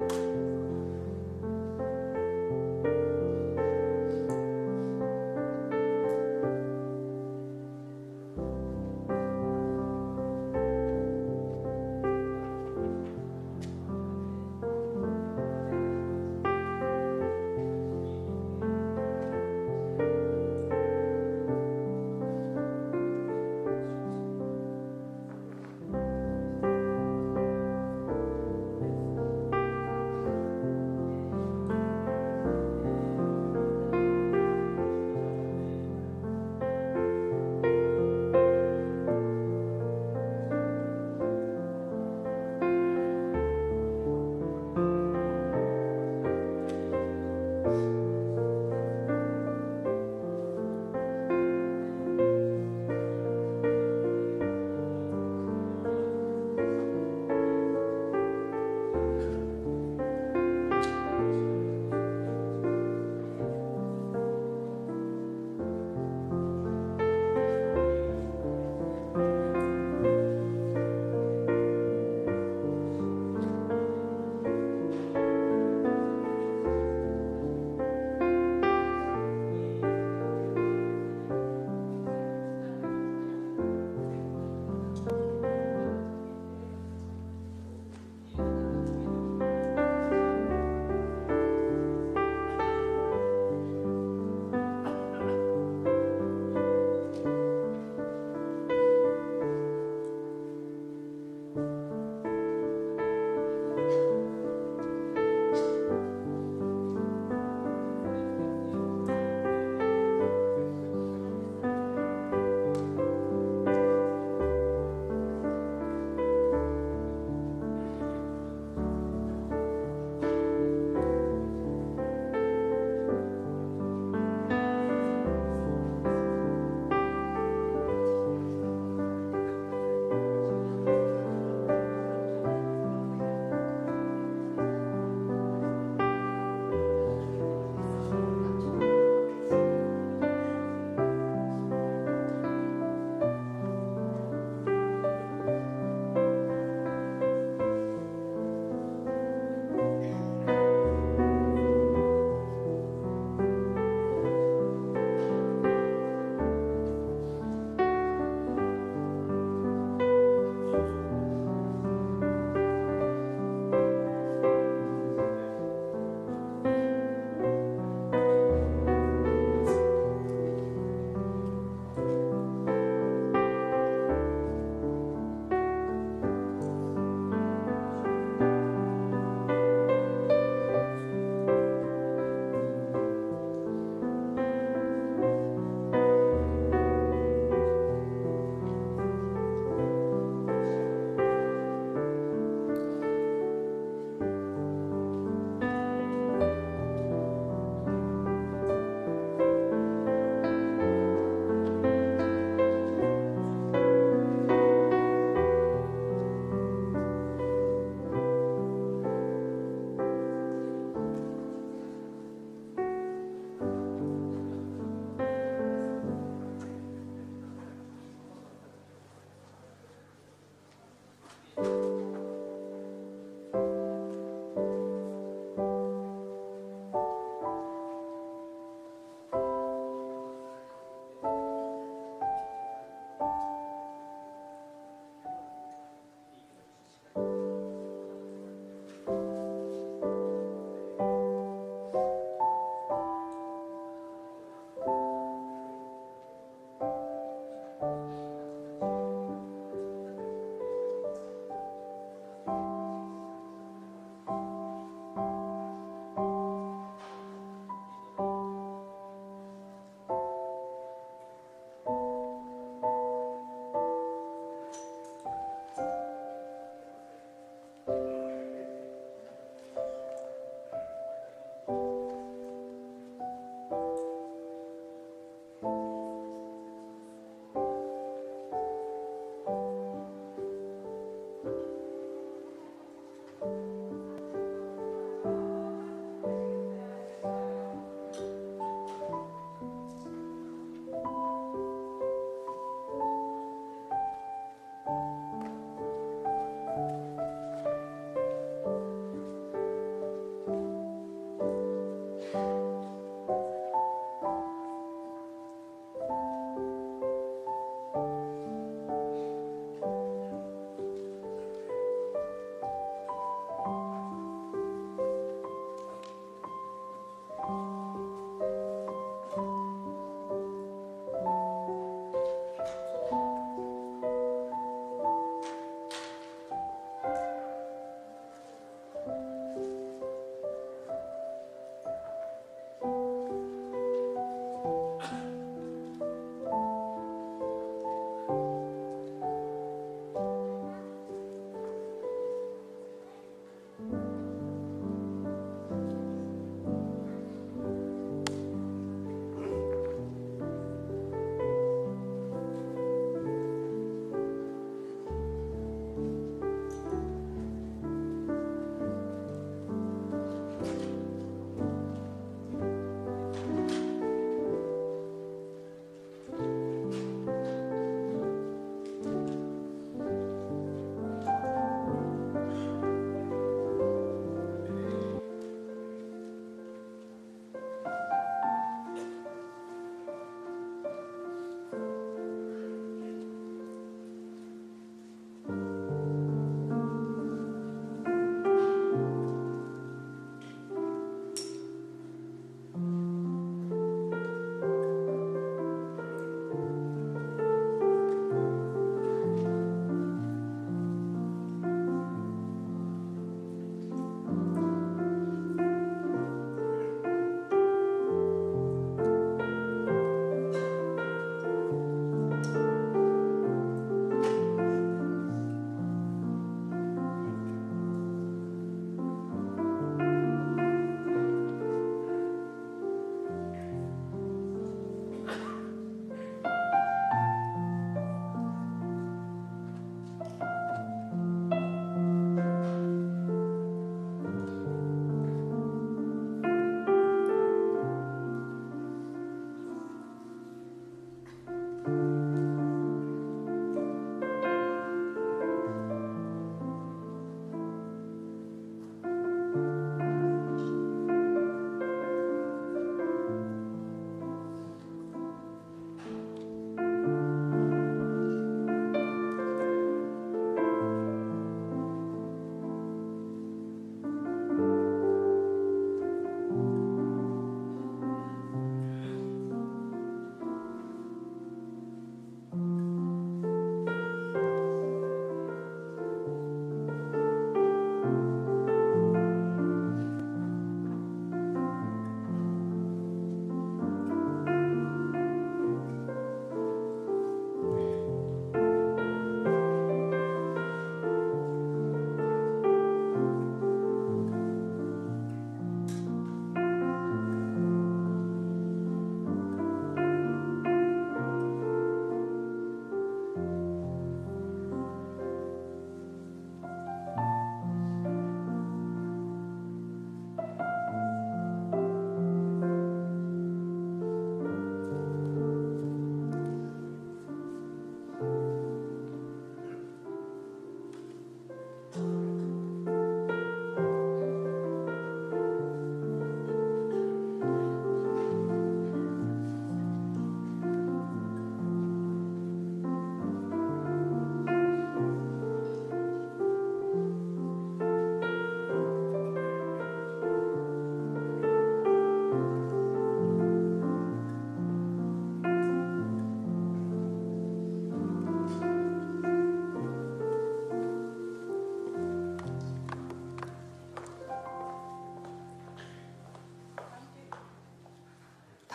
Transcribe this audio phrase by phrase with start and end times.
[0.00, 0.47] Música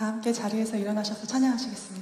[0.05, 1.92] 함께 자리에서 일어나셔서 찬양하시겠습니다.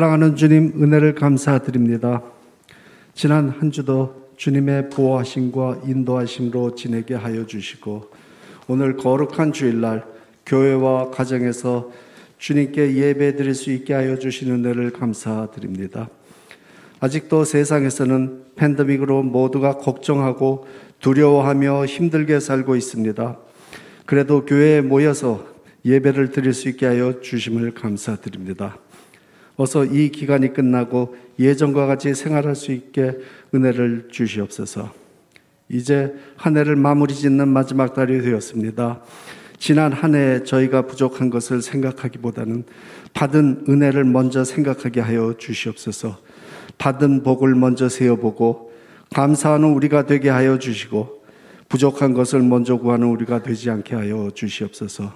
[0.00, 2.22] 사랑하는 주님 은혜를 감사드립니다.
[3.12, 8.10] 지난 한 주도 주님의 보호하심과 인도하심으로 지내게 하여 주시고
[8.66, 10.06] 오늘 거룩한 주일날
[10.46, 11.92] 교회와 가정에서
[12.38, 16.08] 주님께 예배 드릴 수 있게 하여 주신 은혜를 감사드립니다.
[17.00, 20.66] 아직도 세상에서는 팬데믹으로 모두가 걱정하고
[21.00, 23.36] 두려워하며 힘들게 살고 있습니다.
[24.06, 25.44] 그래도 교회에 모여서
[25.84, 28.78] 예배를 드릴 수 있게 하여 주심을 감사드립니다.
[29.60, 33.18] 어서 이 기간이 끝나고 예전과 같이 생활할 수 있게
[33.54, 34.90] 은혜를 주시옵소서.
[35.68, 39.02] 이제 한 해를 마무리 짓는 마지막 달이 되었습니다.
[39.58, 42.64] 지난 한 해 저희가 부족한 것을 생각하기보다는
[43.12, 46.18] 받은 은혜를 먼저 생각하게 하여 주시옵소서.
[46.78, 48.72] 받은 복을 먼저 세어보고
[49.14, 51.22] 감사하는 우리가 되게 하여 주시고
[51.68, 55.12] 부족한 것을 먼저 구하는 우리가 되지 않게 하여 주시옵소서.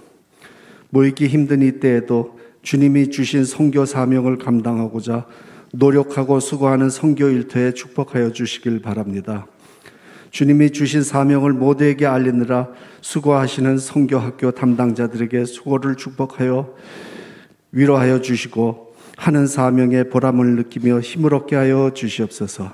[0.90, 5.26] 모이기 힘든 이때에도 주님이 주신 성교 사명을 감당하고자
[5.74, 9.46] 노력하고 수고하는 성교 일터에 축복하여 주시길 바랍니다.
[10.30, 12.68] 주님이 주신 사명을 모두에게 알리느라
[13.02, 16.74] 수고하시는 성교 학교 담당자들에게 수고를 축복하여
[17.70, 22.72] 위로하여 주시고 하는 사명의 보람을 느끼며 힘을 얻게 하여 주시옵소서.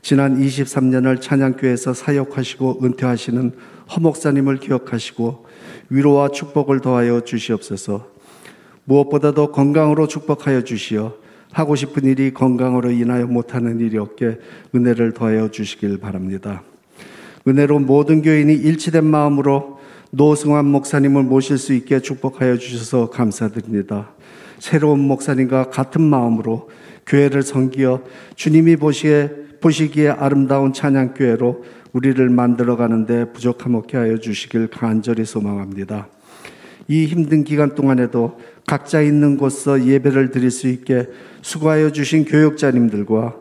[0.00, 3.52] 지난 23년을 찬양교회에서 사역하시고 은퇴하시는
[3.96, 5.46] 허목사님을 기억하시고
[5.90, 8.15] 위로와 축복을 더하여 주시옵소서.
[8.86, 11.14] 무엇보다도 건강으로 축복하여 주시어
[11.52, 14.38] 하고 싶은 일이 건강으로 인하여 못하는 일이 없게
[14.74, 16.62] 은혜를 더하여 주시길 바랍니다.
[17.46, 19.78] 은혜로 모든 교인이 일치된 마음으로
[20.10, 24.10] 노승환 목사님을 모실 수 있게 축복하여 주셔서 감사드립니다.
[24.58, 26.70] 새로운 목사님과 같은 마음으로
[27.06, 28.02] 교회를 섬기어
[28.34, 36.08] 주님이 보시기에, 보시기에 아름다운 찬양교회로 우리를 만들어 가는데 부족함 없게 하여 주시길 간절히 소망합니다.
[36.88, 41.06] 이 힘든 기간 동안에도 각자 있는 곳서 예배를 드릴 수 있게
[41.42, 43.36] 수고하여 주신 교육자님들과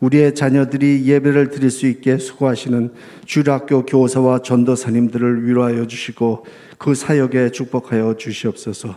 [0.00, 2.90] 우리의 자녀들이 예배를 드릴 수 있게 수고하시는
[3.26, 6.46] 주일학교 교사와 전도사님들을 위로하여 주시고
[6.78, 8.96] 그 사역에 축복하여 주시옵소서.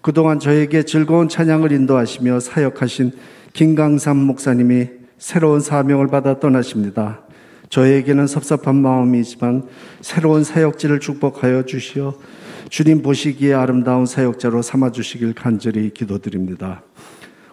[0.00, 3.10] 그동안 저에게 즐거운 찬양을 인도하시며 사역하신
[3.52, 7.22] 김강삼 목사님이 새로운 사명을 받아 떠나십니다.
[7.70, 9.64] 저에게는 섭섭한 마음이지만
[10.00, 12.14] 새로운 사역지를 축복하여 주시어
[12.68, 16.82] 주님 보시기에 아름다운 사역자로 삼아 주시길 간절히 기도드립니다.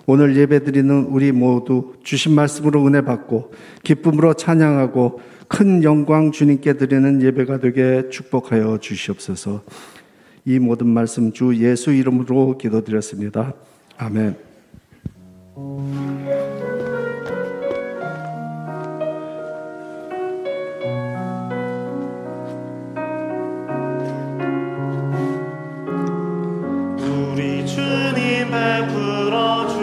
[0.05, 7.59] 오늘 예배드리는 우리 모두 주신 말씀으로 은혜 받고 기쁨으로 찬양하고 큰 영광 주님께 드리는 예배가
[7.59, 9.63] 되게 축복하여 주시옵소서.
[10.45, 13.53] 이 모든 말씀 주 예수 이름으로 기도드렸습니다.
[13.97, 14.35] 아멘.
[28.53, 29.82] 베풀어 주.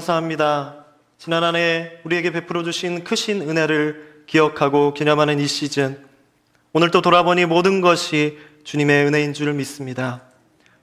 [0.00, 0.86] 감사합니다.
[1.18, 6.02] 지난 한 해 우리에게 베풀어 주신 크신 은혜를 기억하고 기념하는 이 시즌.
[6.72, 10.22] 오늘 또 돌아보니 모든 것이 주님의 은혜인 줄 믿습니다.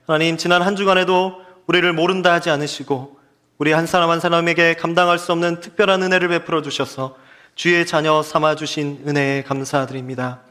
[0.06, 3.18] 하나님, 지난 한 주간에도 우리를 모른다 하지 않으시고
[3.58, 7.16] 우리 한 사람 한 사람에게 감당할 수 없는 특별한 은혜를 베풀어 주셔서
[7.56, 10.42] 주의 자녀 삼아 주신 은혜에 감사드립니다.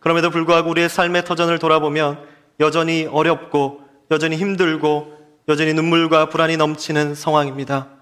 [0.00, 2.24] 그럼에도 불구하고 우리의 삶의 터전을 돌아보면
[2.58, 7.97] 여전히 어렵고 여전히 힘들고 여전히 눈물과 불안이 넘치는 상황입니다.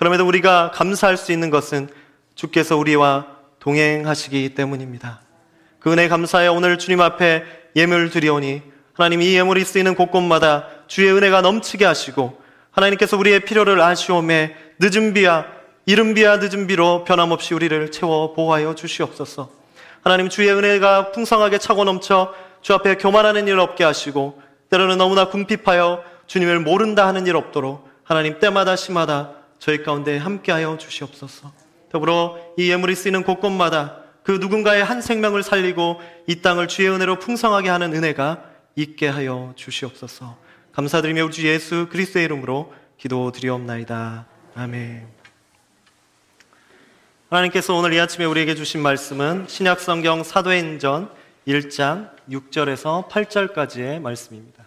[0.00, 1.90] 그럼에도 우리가 감사할 수 있는 것은
[2.34, 3.26] 주께서 우리와
[3.58, 5.20] 동행하시기 때문입니다.
[5.78, 7.44] 그 은혜 감사에 오늘 주님 앞에
[7.76, 8.62] 예물 드리오니
[8.94, 15.44] 하나님 이 예물이 쓰이는 곳곳마다 주의 은혜가 넘치게 하시고 하나님께서 우리의 필요를 아시오매 늦은 비야
[15.84, 19.50] 이른 비야 늦은 비로 변함없이 우리를 채워 보호하여 주시옵소서.
[20.02, 22.32] 하나님 주의 은혜가 풍성하게 차고 넘쳐
[22.62, 28.38] 주 앞에 교만하는 일 없게 하시고 때로는 너무나 궁핍하여 주님을 모른다 하는 일 없도록 하나님
[28.38, 31.52] 때마다 시마다 저희 가운데 함께하여 주시옵소서.
[31.92, 37.68] 더불어 이 예물이 쓰이는 곳곳마다 그그 누군가의 한 생명을 살리고 이 땅을 주의 은혜로 풍성하게
[37.68, 38.42] 하는 은혜가
[38.74, 40.38] 있게 하여 주시옵소서.
[40.72, 44.26] 감사드리며 우리 주 예수 그리스도의 이름으로 기도드리옵나이다.
[44.54, 45.06] 아멘.
[47.28, 51.10] 하나님께서 오늘 이 아침에 우리에게 주신 말씀은 신약성경 사도행전
[51.46, 54.66] 1장 6절에서 8절까지의 말씀입니다.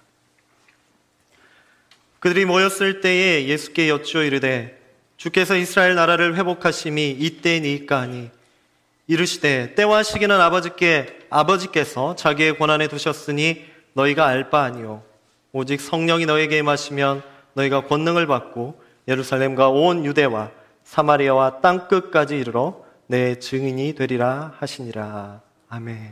[2.19, 4.82] 그들이 모였을 때에 예수께 여쭈어 이르되
[5.23, 8.29] 주께서 이스라엘 나라를 회복하심이 이때니까 하니
[9.07, 15.01] 이르시되 때와 시기는 아버지께 아버지께서 자기의 권한에 두셨으니 너희가 알 바 아니요
[15.53, 20.51] 오직 성령이 너에게 임하시면 너희가 권능을 받고 예루살렘과 온 유대와
[20.83, 26.12] 사마리아와 땅 끝까지 이르러 내 증인이 되리라 하시니라 아멘.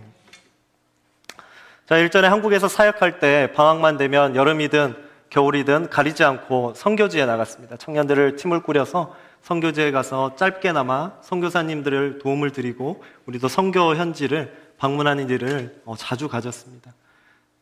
[1.86, 4.96] 자 일전에 한국에서 사역할 때 방학만 되면 여름이든
[5.32, 7.78] 겨울이든 가리지 않고 선교지에 나갔습니다.
[7.78, 15.96] 청년들을 팀을 꾸려서 선교지에 가서 짧게나마 선교사님들을 도움을 드리고 우리도 선교 현지를 방문하는 일을 어,
[15.98, 16.94] 자주 가졌습니다.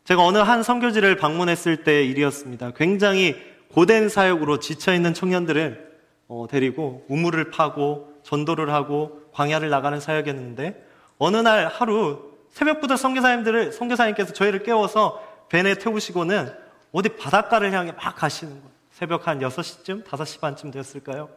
[0.04, 2.72] 제가 어느 한 선교지를 방문했을 때의 일이었습니다.
[2.76, 3.36] 굉장히
[3.72, 5.90] 고된 사역으로 지쳐있는 청년들을
[6.28, 10.86] 어, 데리고 우물을 파고 전도를 하고 광야를 나가는 사역이었는데
[11.20, 16.52] 어느 날 하루 새벽부터 선교사님들을 선교사님께서 저희를 깨워서 벤에 태우시고는
[16.92, 18.70] 어디 바닷가를 향해 막 가시는 거예요.
[18.92, 21.30] 새벽 한 6시쯤, 5시 반쯤 되었을까요?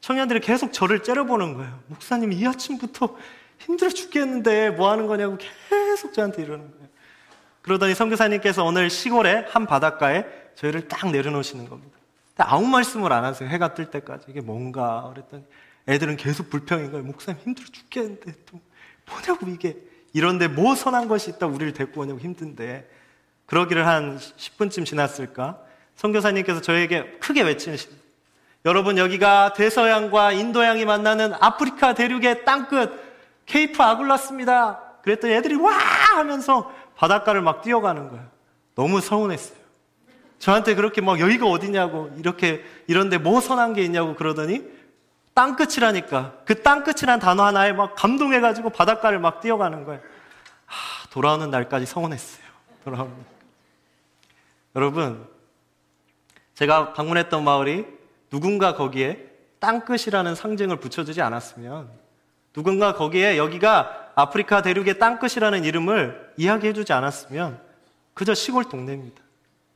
[0.00, 1.80] 청년들이 계속 저를 째려보는 거예요.
[1.86, 3.16] 목사님, 이 아침부터
[3.58, 6.88] 힘들어 죽겠는데 뭐 하는 거냐고 계속 저한테 이러는 거예요.
[7.62, 11.96] 그러더니 선교사님께서 오늘 시골의 한 바닷가에 저희를 딱 내려놓으시는 겁니다.
[12.36, 13.48] 아무 말씀을 안 하세요.
[13.48, 14.26] 해가 뜰 때까지.
[14.28, 15.44] 이게 뭔가 그랬더니
[15.88, 17.04] 애들은 계속 불평인 거예요.
[17.06, 18.60] 목사님 힘들어 죽겠는데 또
[19.06, 19.78] 뭐냐고 이게.
[20.12, 22.88] 이런데 뭐 선한 것이 있다 우리를 데리고 오냐고 힘든데.
[23.46, 25.58] 그러기를 한 10분쯤 지났을까?
[25.96, 28.02] 선교사님께서 저에게 크게 외치십니다.
[28.64, 33.04] 여러분 여기가 대서양과 인도양이 만나는 아프리카 대륙의 땅끝
[33.46, 34.80] 케이프 아굴라스입니다.
[35.02, 38.24] 그랬더니 애들이 와 하면서 바닷가를 막 뛰어가는 거예요.
[38.74, 39.58] 너무 서운했어요.
[40.38, 44.62] 저한테 그렇게 막 여기가 어디냐고 이렇게 이런데 뭐 선한 게 있냐고 그러더니
[45.34, 50.00] 땅끝이라니까 그 땅끝이란 단어 하나에 막 감동해가지고 바닷가를 막 뛰어가는 거예요.
[50.64, 52.44] 하, 돌아오는 날까지 서운했어요.
[52.84, 53.33] 돌아오는 날.
[54.74, 55.26] 여러분
[56.54, 57.86] 제가 방문했던 마을이
[58.30, 61.90] 누군가 거기에 땅끝이라는 상징을 붙여주지 않았으면
[62.52, 67.60] 누군가 거기에 여기가 아프리카 대륙의 땅끝이라는 이름을 이야기해주지 않았으면
[68.14, 69.22] 그저 시골 동네입니다.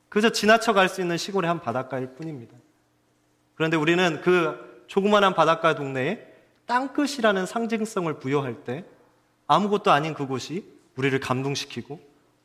[0.08, 2.54] 그저 지나쳐 갈 수 있는 시골의 한 바닷가일 뿐입니다.
[3.54, 6.26] 그런데 우리는 그 조그만한 바닷가 동네에
[6.66, 8.84] 땅끝이라는 상징성을 부여할 때
[9.46, 10.64] 아무것도 아닌 그곳이
[10.96, 12.00] 우리를 감동시키고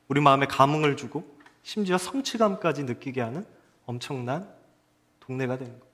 [0.07, 1.32] 우리 마음에 감흥을 주고
[1.63, 3.45] 심지어 성취감까지 느끼게 하는
[3.85, 4.47] 엄청난
[5.21, 5.87] 동네가 되는 것.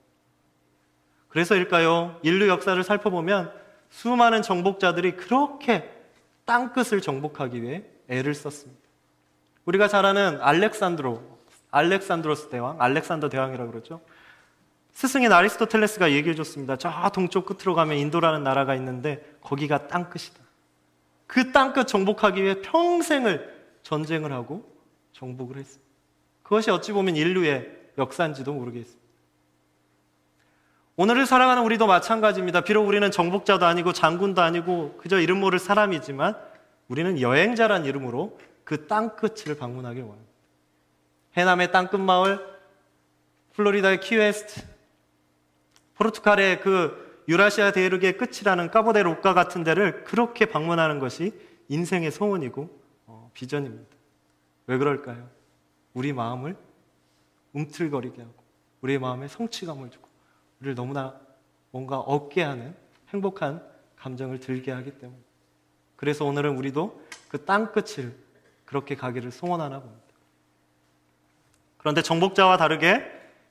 [1.28, 2.18] 그래서일까요?
[2.22, 3.52] 인류 역사를 살펴보면
[3.88, 5.90] 수많은 정복자들이 그렇게
[6.44, 8.80] 땅끝을 정복하기 위해 애를 썼습니다.
[9.64, 11.22] 우리가 잘 아는 알렉산드로,
[11.70, 14.00] 알렉산드로스 대왕, 알렉산더 대왕이라고 그러죠.
[14.92, 16.76] 스승인 아리스토텔레스가 얘기해 줬습니다.
[16.76, 20.40] 저 동쪽 끝으로 가면 인도라는 나라가 있는데 거기가 땅끝이다.
[21.28, 24.68] 그 땅끝 정복하기 위해 평생을 전쟁을 하고
[25.20, 25.90] 정복을 했습니다.
[26.42, 28.98] 그것이 어찌 보면 인류의 역사인지도 모르겠습니다.
[30.96, 32.62] 오늘을 살아가는 우리도 마찬가지입니다.
[32.62, 36.36] 비록 우리는 정복자도 아니고 장군도 아니고 그저 이름 모를 사람이지만
[36.88, 40.30] 우리는 여행자란 이름으로 그 땅끝을 방문하길 원합니다.
[41.36, 42.40] 해남의 땅끝 마을,
[43.54, 44.62] 플로리다의 키웨스트,
[45.94, 51.32] 포르투갈의 그 유라시아 대륙의 끝이라는 까보데 로카 같은 데를 그렇게 방문하는 것이
[51.68, 52.68] 인생의 소원이고
[53.06, 53.89] 어, 비전입니다.
[54.66, 55.28] 왜 그럴까요?
[55.94, 56.56] 우리 마음을
[57.52, 58.34] 꿈틀거리게 하고
[58.82, 60.08] 우리의 마음에 성취감을 주고
[60.60, 61.18] 우리를 너무나
[61.70, 62.74] 뭔가 얻게 하는
[63.08, 63.62] 행복한
[63.96, 65.20] 감정을 들게 하기 때문에
[65.96, 68.14] 그래서 오늘은 우리도 그 땅끝을
[68.64, 70.02] 그렇게 가기를 소원하나 봅니다.
[71.76, 73.04] 그런데 정복자와 다르게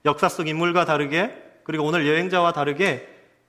[0.05, 3.07] 역사 속 인물과 다르게 그리고 오늘 여행자와 다르게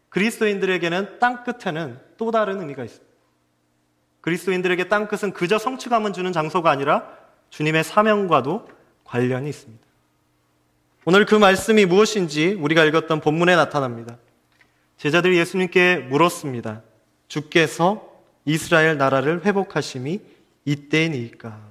[0.09, 3.11] 그리스도인들에게는 땅끝에는 또 다른 의미가 있습니다.
[4.21, 7.20] 그리스도인들에게 땅끝은 그저 성취감을 주는 장소가 아니라
[7.51, 8.69] 주님의 사명과도
[9.05, 9.85] 관련이 있습니다.
[11.05, 14.17] 오늘 그 말씀이 무엇인지 우리가 읽었던 본문에 나타납니다.
[14.97, 16.83] 제자들이 예수님께 물었습니다.
[17.29, 18.11] 주께서
[18.45, 20.21] 이스라엘 나라를 회복하심이
[20.65, 21.71] 이때니까.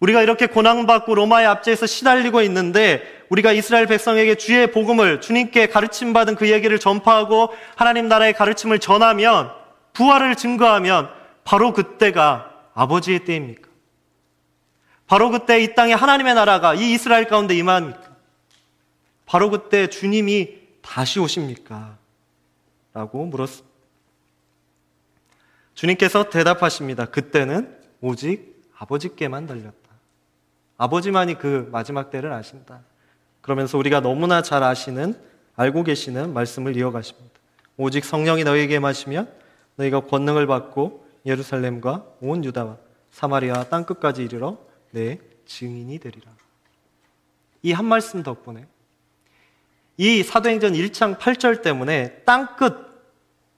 [0.00, 6.34] 우리가 이렇게 고난받고 로마의 압제에서 시달리고 있는데 우리가 이스라엘 백성에게 주의 복음을 주님께 가르침 받은
[6.34, 9.50] 그 얘기를 전파하고 하나님 나라의 가르침을 전하면
[9.94, 11.08] 부활을 증거하면
[11.44, 13.73] 바로 그때가 아버지의 때입니까?
[15.14, 18.02] 바로 그때 이 땅에 하나님의 나라가 이 이스라엘 가운데 임합니까?
[19.26, 21.96] 바로 그때 주님이 다시 오십니까?
[22.92, 23.72] 라고 물었습니다.
[25.76, 27.04] 주님께서 대답하십니다.
[27.04, 29.72] 그때는 오직 아버지께만 달렸다.
[30.78, 32.80] 아버지만이 그 마지막 때를 아신다.
[33.40, 35.16] 그러면서 우리가 너무나 잘 아시는,
[35.54, 37.38] 알고 계시는 말씀을 이어가십니다.
[37.76, 39.32] 오직 성령이 너희에게 마시면
[39.76, 42.78] 너희가 권능을 받고 예루살렘과 온 유다와
[43.12, 44.58] 사마리아 땅끝까지 이르러
[44.94, 46.30] 내 증인이 되리라.
[47.62, 48.66] 이 한 말씀 덕분에
[49.96, 52.94] 이 사도행전 1장 8절 때문에 땅끝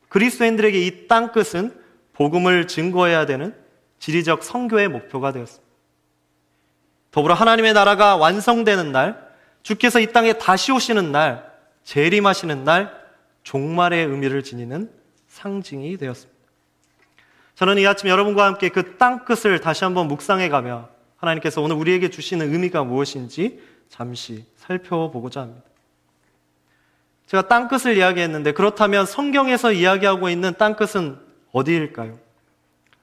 [0.09, 1.79] 그리스도인들에게 이 땅끝은
[2.13, 3.55] 복음을 증거해야 되는
[3.99, 5.67] 지리적 선교의 목표가 되었습니다.
[7.11, 9.27] 더불어 하나님의 나라가 완성되는 날,
[9.63, 11.51] 주께서 이 땅에 다시 오시는 날,
[11.85, 12.93] 재림하시는 날,
[13.43, 14.91] 종말의 의미를 지니는
[15.29, 16.37] 상징이 되었습니다.
[17.55, 22.53] 저는 이 아침 여러분과 함께 그 땅끝을 다시 한번 묵상해 가며 하나님께서 오늘 우리에게 주시는
[22.53, 25.63] 의미가 무엇인지 잠시 살펴보고자 합니다.
[27.27, 31.19] 제가 땅끝을 이야기했는데 그렇다면 성경에서 이야기하고 있는 땅끝은
[31.53, 32.19] 어디일까요?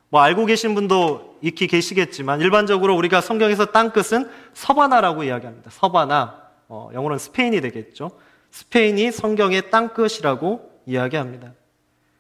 [0.10, 5.72] 뭐 알고 계신 분도 익히 계시겠지만 일반적으로 우리가 성경에서 땅끝은 서바나라고 이야기합니다.
[5.72, 8.12] 서바나 어, 영어로는 스페인이 되겠죠.
[8.52, 11.54] 스페인이 성경의 땅끝이라고 이야기합니다.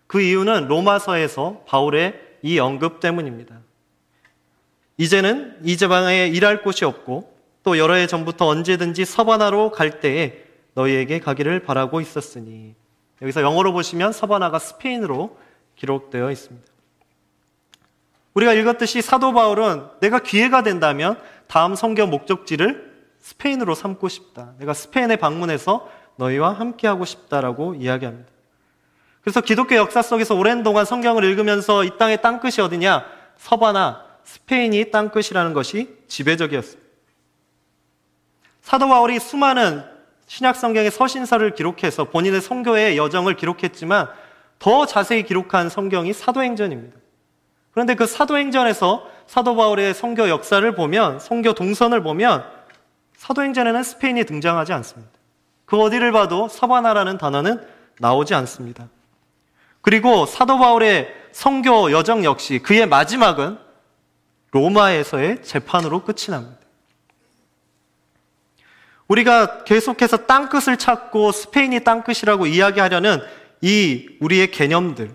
[0.07, 3.62] 그 이유는 로마서에서 바울의 이 언급 때문입니다.
[5.03, 11.19] 이제는 이 지방에 일할 곳이 없고 또 여러 해 전부터 언제든지 서바나로 갈 때에 너희에게
[11.19, 12.73] 가기를 바라고 있었으니
[13.21, 15.37] 여기서 영어로 보시면 서바나가 스페인으로
[15.75, 16.71] 기록되어 있습니다.
[18.33, 24.53] 우리가 읽었듯이 사도 바울은 내가 기회가 된다면 다음 성경 목적지를 스페인으로 삼고 싶다.
[24.57, 28.29] 내가 스페인에 방문해서 너희와 함께하고 싶다라고 이야기합니다.
[29.19, 33.05] 그래서 기독교 역사 속에서 오랜 동안 성경을 읽으면서 이 땅의 땅끝이 어디냐?
[33.35, 36.83] 서바나, 스페인이 땅끝이라는 것이 지배적이었습니다.
[38.61, 39.83] 사도 바울이 수많은
[40.27, 44.09] 신약 성경의 서신서를 기록해서 본인의 성교의 여정을 기록했지만
[44.57, 46.97] 더 자세히 기록한 성경이 사도행전입니다.
[47.71, 52.45] 그런데 그 사도행전에서 사도 바울의 성교 역사를 보면 성교 동선을 보면
[53.17, 55.11] 사도행전에는 스페인이 등장하지 않습니다.
[55.65, 57.65] 그 어디를 봐도 서바나라는 단어는
[57.99, 58.87] 나오지 않습니다.
[59.81, 63.57] 그리고 사도 바울의 성교 여정 역시 그의 마지막은
[64.53, 66.59] 로마에서의 재판으로 끝이 납니다.
[69.07, 73.19] 우리가 계속해서 땅끝을 찾고 스페인이 땅끝이라고 이야기하려는
[73.61, 75.11] 이 우리의 개념들,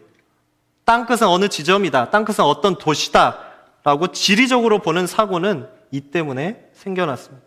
[0.84, 3.38] 땅끝은 어느 지점이다, 땅끝은 어떤 도시다,
[3.84, 7.46] 라고 지리적으로 보는 사고는 이 때문에 생겨났습니다.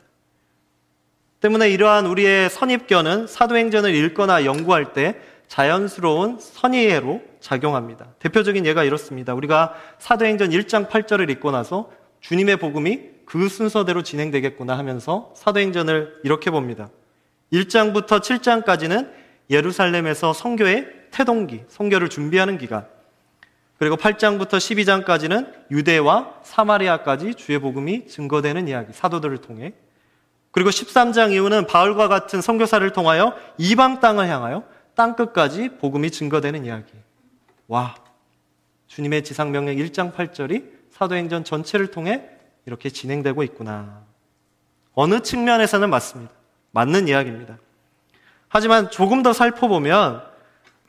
[1.42, 5.20] 때문에 이러한 우리의 선입견은 사도행전을 읽거나 연구할 때
[5.52, 8.08] 자연스러운 선의예로 작용합니다.
[8.20, 9.34] 대표적인 예가 이렇습니다.
[9.34, 16.90] 우리가 사도행전 1장 8절을 읽고 나서 주님의 복음이 그 순서대로 진행되겠구나 하면서 사도행전을 이렇게 봅니다.
[17.52, 19.12] 1장부터 7장까지는
[19.50, 22.86] 예루살렘에서 성교의 태동기, 성교를 준비하는 기간.
[23.78, 29.74] 그리고 8장부터 12장까지는 유대와 사마리아까지 주의 복음이 증거되는 이야기, 사도들을 통해.
[30.52, 34.64] 그리고 13장 이후는 바울과 같은 선교사를 통하여 이방 땅을 향하여
[35.02, 36.94] 땅 끝까지 복음이 증거되는 이야기.
[37.68, 37.96] 와,
[38.86, 42.30] 주님의 지상명령 1장 8절이 사도행전 전체를 통해
[42.68, 44.04] 이렇게 진행되고 있구나.
[44.94, 46.32] 어느 측면에서는 맞습니다.
[46.70, 47.58] 맞는 이야기입니다.
[48.48, 50.22] 하지만 조금 더 살펴보면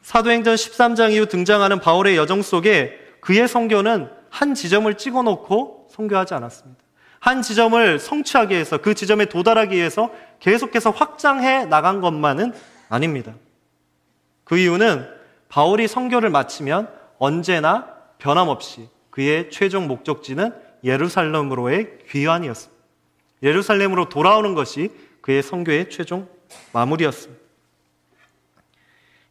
[0.03, 2.93] 사도행전 13장 이후 등장하는 바울의 여정 속에
[3.23, 6.83] 그의 성교는 한 지점을 찍어 놓고 성교하지 않았습니다.
[7.19, 10.11] 한 지점을 성취하기 위해서 그 지점에 도달하기 위해서
[10.41, 12.53] 계속해서 확장해 나간 것만은
[12.91, 13.33] 아닙니다.
[14.53, 15.09] 그 이유는
[15.49, 16.87] 바울이 성교를 마치면
[17.17, 17.87] 언제나
[18.19, 20.53] 변함없이 그의 최종 목적지는
[20.85, 22.85] 예루살렘으로의 귀환이었습니다.
[23.43, 24.91] 예루살렘으로 돌아오는 것이
[25.23, 26.29] 그의 성교의 최종
[26.75, 27.43] 마무리였습니다.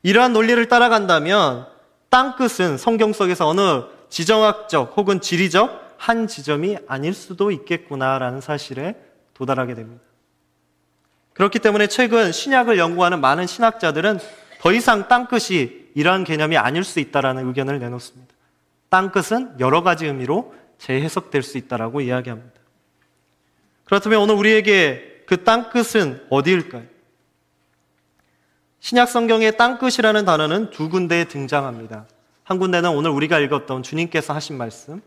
[0.01, 1.67] 이러한 논리를 따라간다면
[2.09, 8.95] 땅끝은 성경 속에서 어느 지정학적 혹은 지리적 한 지점이 아닐 수도 있겠구나라는 사실에
[9.35, 10.03] 도달하게 됩니다.
[11.33, 14.19] 그렇기 때문에 최근 신약을 연구하는 많은 신학자들은
[14.61, 18.31] 더 이상 땅끝이 이러한 개념이 아닐 수 있다라는 의견을 내놓습니다.
[18.89, 22.61] 땅끝은 여러 가지 의미로 재해석될 수 있다라고 이야기합니다.
[23.85, 26.83] 그렇다면 오늘 우리에게 그 땅끝은 어디일까요?
[28.81, 32.05] 신약 성경의 땅끝이라는 단어는 두 군데에 등장합니다.
[32.43, 35.01] 한 군데는 오늘 우리가 읽었던 주님께서 하신 말씀,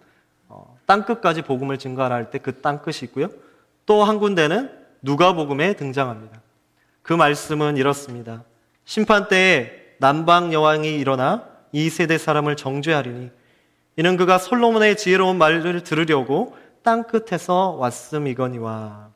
[0.49, 3.29] 어, 땅끝까지 복음을 증거하라 할 때 그 땅끝이 있고요.
[3.87, 4.71] 또 한 군데는
[5.03, 6.41] 누가복음에 등장합니다.
[7.03, 8.43] 그 말씀은 이렇습니다.
[8.85, 13.30] 심판 때에 남방 여왕이 일어나 이 세대 사람을 정죄하리니
[13.97, 19.09] 이는 그가 솔로몬의 지혜로운 말을 들으려고 땅 끝에서 왔음이거니와.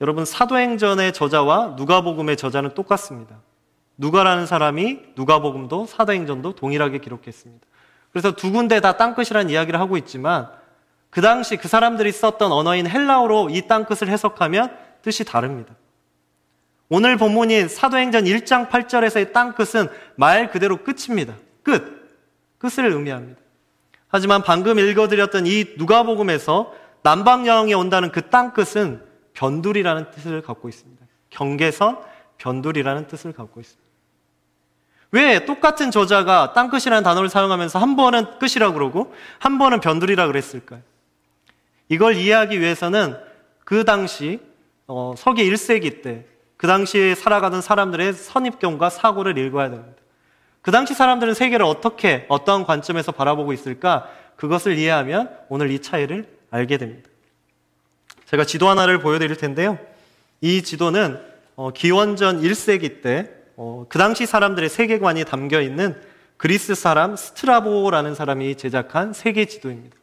[0.00, 3.36] 여러분 사도행전의 저자와 누가복음의 저자는 똑같습니다.
[3.96, 7.64] 누가라는 사람이 누가복음도 사도행전도 동일하게 기록했습니다.
[8.12, 10.50] 그래서 두 군데 다 땅끝이라는 이야기를 하고 있지만
[11.10, 15.74] 그 당시 그 사람들이 썼던 언어인 헬라어로 이 땅끝을 해석하면 뜻이 다릅니다.
[16.88, 21.34] 오늘 본문인 사도행전 1장 8절에서의 땅끝은 말 그대로 끝입니다.
[21.62, 22.04] 끝.
[22.58, 23.40] 끝을 의미합니다.
[24.08, 31.04] 하지만 방금 읽어드렸던 이 누가복음에서 남방여왕이 온다는 그 땅끝은 변두리라는 뜻을 갖고 있습니다.
[31.30, 31.98] 경계선,
[32.38, 33.84] 변두리라는 뜻을 갖고 있습니다.
[35.10, 40.80] 왜 똑같은 저자가 땅끝이라는 단어를 사용하면서 한 번은 끝이라고 그러고 한 번은 변두리라고 그랬을까요?
[41.88, 43.16] 이걸 이해하기 위해서는
[43.64, 44.40] 그 당시
[44.86, 46.26] 어, 서기 1세기 때
[46.56, 50.00] 그 당시에 살아가던 사람들의 선입견과 사고를 읽어야 됩니다.
[50.62, 54.08] 그 당시 사람들은 세계를 어떻게 어떠한 관점에서 바라보고 있을까?
[54.36, 57.10] 그것을 이해하면 오늘 이 차이를 알게 됩니다.
[58.26, 59.78] 제가 지도 하나를 보여드릴 텐데요.
[60.40, 61.20] 이 지도는
[61.56, 66.00] 어, 기원전 1세기 때 어, 그 당시 사람들의 세계관이 담겨 있는
[66.36, 69.96] 그리스 사람 스트라보라는 사람이 제작한 세계 지도입니다.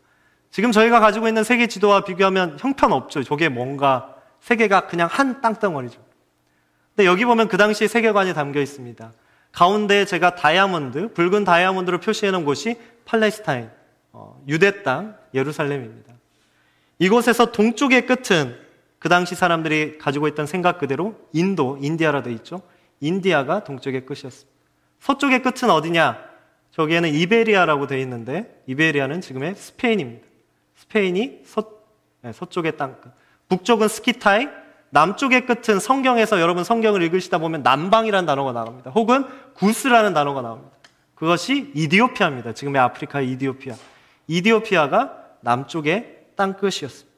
[0.50, 3.24] 지금 저희가 가지고 있는 세계 지도와 비교하면 형편없죠.
[3.24, 6.00] 저게 뭔가 세계가 그냥 한 땅덩어리죠.
[6.96, 9.14] 근데 여기 보면 그 당시 세계관이 담겨 있습니다.
[9.52, 13.70] 가운데 제가 다이아몬드, 붉은 다이아몬드로 표시해 놓은 곳이 팔레스타인,
[14.14, 16.14] 어, 유대 땅, 예루살렘입니다.
[17.00, 18.58] 이곳에서 동쪽의 끝은
[19.00, 22.62] 그 당시 사람들이 가지고 있던 생각 그대로 인도, 인디아라 되어 있죠.
[23.00, 24.52] 인디아가 동쪽의 끝이었습니다.
[25.00, 26.24] 서쪽의 끝은 어디냐?
[26.72, 30.26] 저기에는 이베리아라고 되어 있는데 이베리아는 지금의 스페인입니다.
[30.76, 31.70] 스페인이 서,
[32.22, 33.12] 네, 서쪽의 땅끝.
[33.50, 34.48] 북쪽은 스키타이,
[34.92, 38.92] 남쪽의 끝은 성경에서 여러분 성경을 읽으시다 보면 남방이라는 단어가 나옵니다.
[38.92, 39.26] 혹은
[39.56, 40.72] 구스라는 단어가 나옵니다.
[41.16, 42.54] 그것이 이디오피아입니다.
[42.54, 43.76] 지금의 아프리카의 이디오피아.
[44.28, 47.10] 이디오피아가 남쪽의 땅끝이었습니다.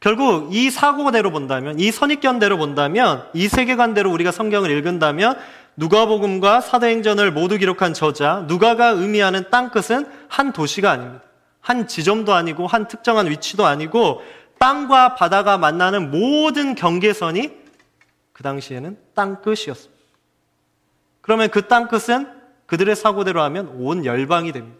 [0.00, 5.36] 결국 이 사고대로 본다면, 이 선입견대로 본다면, 이 세계관대로 우리가 성경을 읽은다면,
[5.76, 11.24] 누가복음과 사도행전을 모두 기록한 저자, 누가가 의미하는 땅끝은 한 도시가 아닙니다.
[11.60, 14.22] 한 지점도 아니고, 한 특정한 위치도 아니고,
[14.58, 17.50] 땅과 바다가 만나는 모든 경계선이
[18.32, 19.98] 그 당시에는 땅끝이었습니다.
[21.20, 24.78] 그러면 그 땅끝은 그들의 사고대로 하면 온 열방이 됩니다.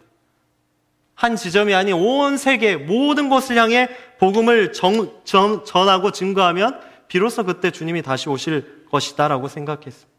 [1.15, 7.71] 한 지점이 아닌 온 세계 모든 곳을 향해 복음을 정, 전, 전하고 증거하면 비로소 그때
[7.71, 10.09] 주님이 다시 오실 것이다라고 생각했습니다.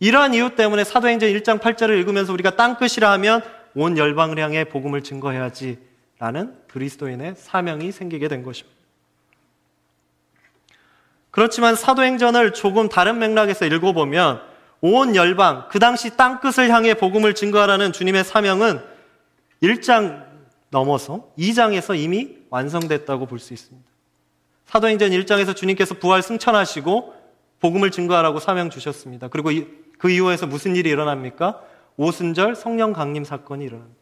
[0.00, 3.42] 이러한 이유 때문에 사도행전 1장 8절을 읽으면서 우리가 땅끝이라 하면
[3.74, 5.78] 온 열방을 향해 복음을 증거해야지
[6.22, 8.78] 라는 그리스도인의 사명이 생기게 된 것입니다.
[11.32, 14.40] 그렇지만 사도행전을 조금 다른 맥락에서 읽어보면
[14.82, 18.80] 온 열방, 그 당시 땅끝을 향해 복음을 증거하라는 주님의 사명은
[19.64, 20.24] 1장
[20.70, 23.90] 넘어서 2장에서 이미 완성됐다고 볼 수 있습니다.
[24.66, 27.14] 사도행전 1장에서 주님께서 부활 승천하시고
[27.58, 29.26] 복음을 증거하라고 사명 주셨습니다.
[29.26, 29.50] 그리고
[29.98, 31.60] 그 이후에서 무슨 일이 일어납니까?
[31.96, 34.01] 오순절 성령 강림 사건이 일어납니다.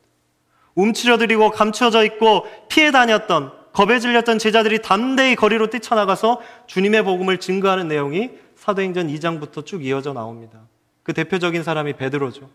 [0.75, 8.31] 움츠려들이고 감추어져 있고 피해 다녔던 겁에 질렸던 제자들이 담대히 거리로 뛰쳐나가서 주님의 복음을 증거하는 내용이
[8.57, 10.59] 사도행전 2장부터 쭉 이어져 나옵니다.
[11.03, 12.51] 그 대표적인 사람이 베드로죠.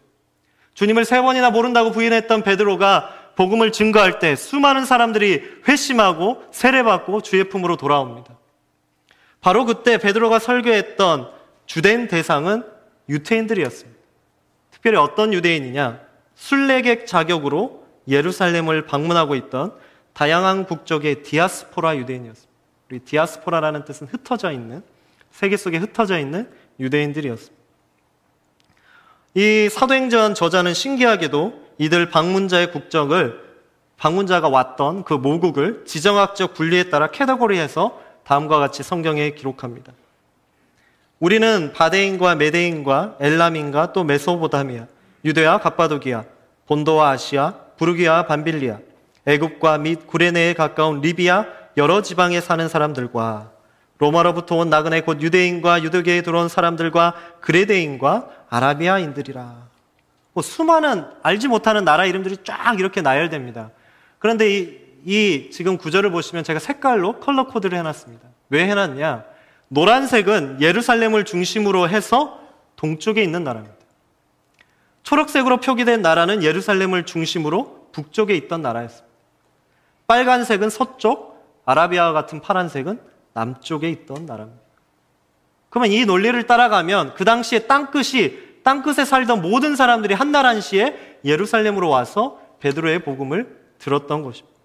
[0.74, 7.76] 주님을 세 번이나 모른다고 부인했던 베드로가 복음을 증거할 때 수많은 사람들이 회심하고 세례받고 주의 품으로
[7.78, 8.38] 돌아옵니다.
[9.42, 11.30] 바로 그때 베드로가 설교했던
[11.66, 12.64] 주된 대상은
[13.10, 14.00] 유태인들이었습니다.
[14.72, 16.02] 특별히 어떤 유대인이냐?
[16.36, 19.74] 순례객 자격으로 예루살렘을 방문하고 있던
[20.14, 22.54] 다양한 국적의 디아스포라 유대인이었습니다.
[22.90, 24.82] 우리 디아스포라라는 뜻은 흩어져 있는
[25.32, 26.50] 세계 속에 흩어져 있는
[26.80, 27.56] 유대인들이었습니다.
[29.34, 33.44] 이 사도행전 저자는 신기하게도 이들 방문자의 국적을
[33.98, 39.92] 방문자가 왔던 그 모국을 지정학적 분리에 따라 캐터고리해서 다음과 같이 성경에 기록합니다.
[41.20, 44.88] 우리는 바데인과 메데인과 엘람인과 또 메소보다미아,
[45.24, 46.24] 유대와 갑바도기아,
[46.68, 48.80] 본도와 아시아, 부르기아 반빌리아,
[49.26, 51.46] 애굽과 및 구레네에 가까운 리비아
[51.78, 53.52] 여러 지방에 사는 사람들과
[53.98, 59.66] 로마로부터 온 나그네 곧 유대인과 유대계에 들어온 사람들과 그레데인과 아라비아인들이라.
[60.34, 63.72] 뭐 수많은 알지 못하는 나라 이름들이 쫙 이렇게 나열됩니다.
[64.20, 68.28] 그런데 이, 이 지금 구절을 보시면 제가 색깔로 컬러 코드를 해놨습니다.
[68.50, 69.24] 왜 해놨냐?
[69.70, 72.40] 노란색은 예루살렘을 중심으로 해서
[72.76, 73.75] 동쪽에 있는 나라입니다.
[75.06, 79.08] 초록색으로 표기된 나라는 예루살렘을 중심으로 북쪽에 있던 나라였습니다.
[80.08, 83.00] 빨간색은 서쪽, 아라비아와 같은 파란색은
[83.34, 84.62] 남쪽에 있던 나라입니다.
[85.70, 92.40] 그러면 이 논리를 따라가면 그 당시에 땅끝이 땅끝에 살던 모든 사람들이 한날 한시에 예루살렘으로 와서
[92.60, 94.56] 베드로의 복음을 들었던 것입니다.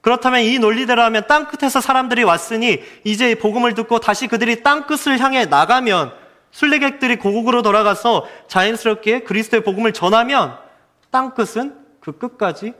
[0.00, 6.21] 그렇다면 이 논리대로 하면 땅끝에서 사람들이 왔으니 이제 복음을 듣고 다시 그들이 땅끝을 향해 나가면
[6.52, 10.58] 순례객들이 고국으로 돌아가서 자연스럽게 그리스도의 복음을 전하면
[11.10, 12.74] 땅 끝은 그 끝까지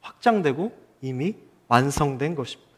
[0.00, 1.36] 확장되고 이미
[1.68, 2.70] 완성된 것입니다.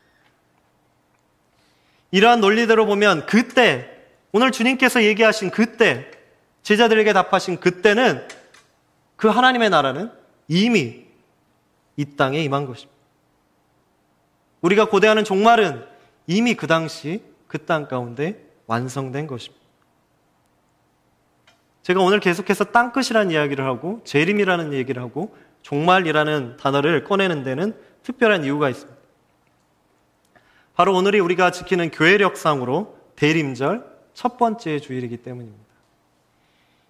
[2.10, 3.88] 이러한 논리대로 보면 그때
[4.32, 6.10] 오늘 주님께서 얘기하신 그때
[6.62, 8.26] 제자들에게 답하신 그때는
[9.16, 10.10] 그 하나님의 나라는
[10.48, 11.06] 이미
[11.96, 12.92] 이 땅에 임한 것입니다.
[14.60, 15.86] 우리가 고대하는 종말은
[16.26, 19.61] 이미 그 당시 그 땅 가운데 완성된 것입니다.
[21.82, 28.68] 제가 오늘 계속해서 땅끝이라는 이야기를 하고 재림이라는 얘기를 하고 종말이라는 단어를 꺼내는 데는 특별한 이유가
[28.68, 29.00] 있습니다.
[30.74, 35.62] 바로 오늘이 우리가 지키는 교회력상으로 대림절 첫 번째 주일이기 때문입니다.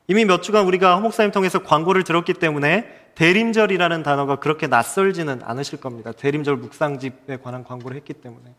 [0.09, 6.13] 이미 몇 주간 우리가 목사님 통해서 광고를 들었기 때문에 대림절이라는 단어가 그렇게 낯설지는 않으실 겁니다.
[6.13, 8.55] 대림절 묵상집에 관한 광고를 했기 때문에.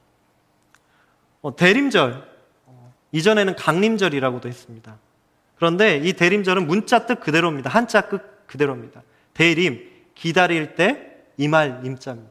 [1.41, 2.27] 어, 대림절,
[2.65, 4.97] 어, 이전에는 강림절이라고도 했습니다.
[5.63, 7.69] 그런데 이 대림절은 문자 뜻 그대로입니다.
[7.69, 9.01] 한자 뜻 그대로입니다.
[9.33, 12.29] 대림, 기다릴 때 임할 임자입니다.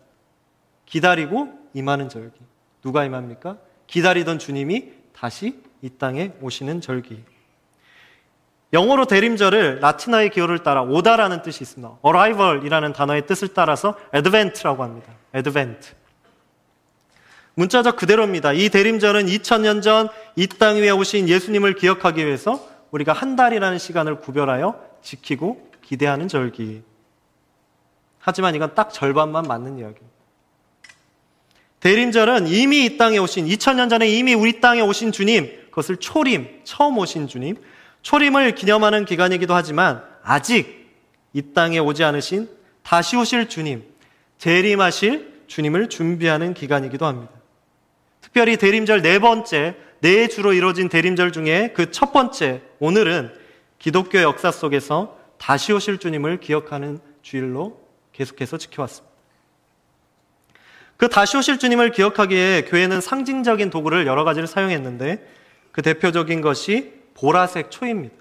[0.84, 2.38] 기다리고 임하는 절기.
[2.82, 3.56] 누가 임합니까?
[3.86, 7.24] 기다리던 주님이 다시 이 땅에 오시는 절기.
[8.74, 12.00] 영어로 대림절을 라틴어의 기호를 따라 오다라는 뜻이 있습니다.
[12.04, 15.10] arrival이라는 단어의 뜻을 따라서 advent라고 합니다.
[15.34, 15.92] advent.
[17.54, 18.52] 문자적 그대로입니다.
[18.52, 24.20] 이 대림절은 2000년 전 이 땅 위에 오신 예수님을 기억하기 위해서 우리가 한 달이라는 시간을
[24.20, 26.82] 구별하여 지키고 기대하는 절기.
[28.18, 30.12] 하지만 이건 딱 절반만 맞는 이야기입니다.
[31.80, 36.98] 대림절은 이미 이 땅에 오신 2000년 전에 이미 우리 땅에 오신 주님, 그것을 초림, 처음
[36.98, 37.56] 오신 주님,
[38.02, 40.92] 초림을 기념하는 기간이기도 하지만 아직
[41.32, 42.48] 이 땅에 오지 않으신
[42.84, 43.84] 다시 오실 주님,
[44.38, 47.32] 재림하실 주님을 준비하는 기간이기도 합니다.
[48.20, 53.32] 특별히 대림절 네 번째, 네 주로 이루어진 대림절 중에 그 첫 번째, 오늘은
[53.78, 57.80] 기독교 역사 속에서 다시 오실 주님을 기억하는 주일로
[58.12, 59.12] 계속해서 지켜왔습니다.
[60.96, 65.24] 그 다시 오실 주님을 기억하기에 교회는 상징적인 도구를 여러 가지를 사용했는데
[65.70, 68.16] 그 대표적인 것이 보라색 초입니다.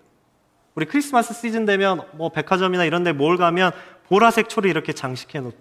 [0.75, 3.71] 우리 크리스마스 시즌 되면 뭐 백화점이나 이런 데 뭘 가면
[4.07, 5.55] 보라색 초를 이렇게 장식해 놓.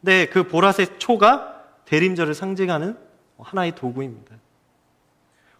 [0.00, 2.96] 근데 그 보라색 초가 대림절을 상징하는
[3.38, 4.34] 하나의 도구입니다.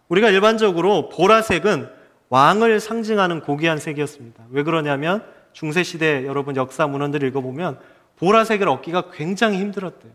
[0.09, 1.89] 우리가 일반적으로 보라색은
[2.29, 4.45] 왕을 상징하는 고귀한 색이었습니다.
[4.49, 7.79] 왜 그러냐면 중세 시대 여러분 역사 문헌들 읽어보면
[8.17, 10.11] 보라색을 얻기가 굉장히 힘들었대요.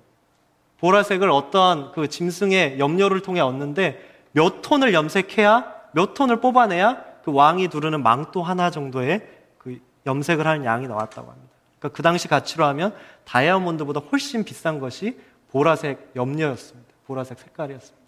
[0.78, 7.68] 보라색을 어떠한 그 짐승의 염료를 통해 얻는데 몇 톤을 염색해야 몇 톤을 뽑아내야 그 왕이
[7.68, 9.26] 두르는 망토 하나 정도의
[9.58, 11.52] 그 염색을 하는 양이 나왔다고 합니다.
[11.78, 15.18] 그러니까 그 당시 가치로 하면 다이아몬드보다 훨씬 비싼 것이
[15.50, 16.92] 보라색 염료였습니다.
[17.06, 18.01] 보라색 색깔이었습니다.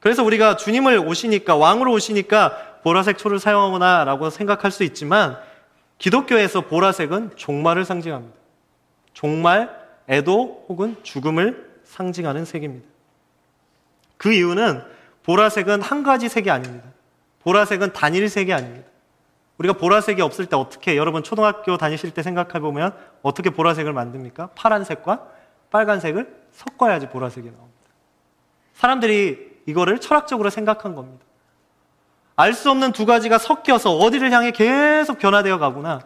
[0.00, 5.38] 그래서 우리가 주님을 오시니까 왕으로 오시니까 보라색 초를 사용하구나라고 생각할 수 있지만
[5.98, 8.34] 기독교에서 보라색은 종말을 상징합니다.
[9.12, 9.78] 종말,
[10.08, 12.86] 애도 혹은 죽음을 상징하는 색입니다.
[14.16, 14.82] 그 이유는
[15.22, 16.88] 보라색은 한 가지 색이 아닙니다.
[17.42, 18.88] 보라색은 단일 색이 아닙니다.
[19.58, 24.50] 우리가 보라색이 없을 때 어떻게 여러분 초등학교 다니실 때 생각해 보면 어떻게 보라색을 만듭니까?
[24.54, 25.26] 파란색과
[25.70, 27.80] 빨간색을 섞어야지 보라색이 나옵니다.
[28.74, 31.24] 사람들이 이거를 철학적으로 생각한 겁니다.
[32.36, 36.00] 알 수 없는 두 가지가 섞여서 어디를 향해 계속 변화되어 가구나.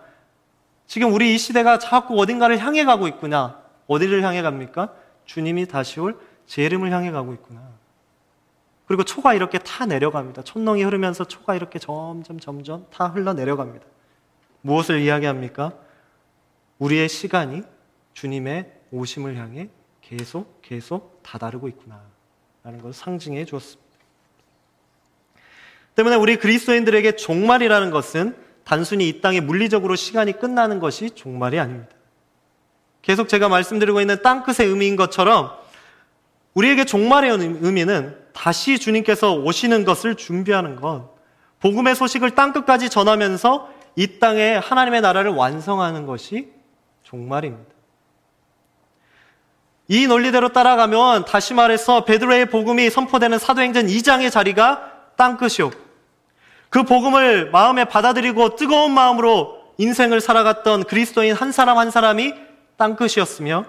[0.87, 3.61] 지금 우리 이 시대가 자꾸 어딘가를 향해 가고 있구나.
[3.87, 4.93] 어디를 향해 갑니까?
[5.25, 7.63] 주님이 다시 올제 이름을 향해 가고 있구나.
[8.87, 10.43] 그리고 초가 이렇게 타 내려갑니다.
[10.43, 13.87] 촌농이 흐르면서 초가 이렇게 점점 점점 타 흘러 내려갑니다.
[14.61, 15.73] 무엇을 이야기합니까?
[16.79, 17.63] 우리의 시간이
[18.13, 19.71] 주님의 오심을 향해
[20.03, 22.14] 계속 계속 다다르고 있구나.
[22.65, 23.85] 라는 것을 상징해 주었습니다.
[25.95, 28.35] 때문에 우리 그리스도인들에게 종말이라는 것은
[28.65, 31.95] 단순히 이 땅에 물리적으로 시간이 끝나는 것이 종말이 아닙니다.
[33.03, 35.53] 계속 제가 말씀드리고 있는 땅끝의 의미인 것처럼
[36.55, 41.15] 우리에게 종말의 의미는 다시 주님께서 오시는 것을 준비하는 것,
[41.61, 46.51] 복음의 소식을 땅끝까지 전하면서 이 땅에 하나님의 나라를 완성하는 것이
[47.03, 47.74] 종말입니다.
[49.89, 55.79] 이 논리대로 따라가면 다시 말해서 베드로의 복음이 선포되는 사도행전 2장의 자리가 땅끝이었고
[56.71, 62.35] 그 복음을 마음에 받아들이고 뜨거운 마음으로 인생을 살아갔던 그리스도인 한 사람 한 사람이
[62.77, 63.67] 땅끝이었으며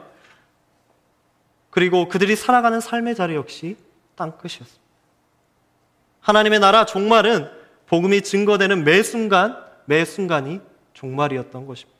[1.69, 3.75] 그리고 그들이 살아가는 삶의 자리 역시
[4.15, 4.85] 땅끝이었습니다.
[6.21, 7.51] 하나님의 나라 종말은
[7.87, 10.61] 복음이 증거되는 매 순간, 매 순간이
[10.93, 11.94] 종말이었던 것입니다.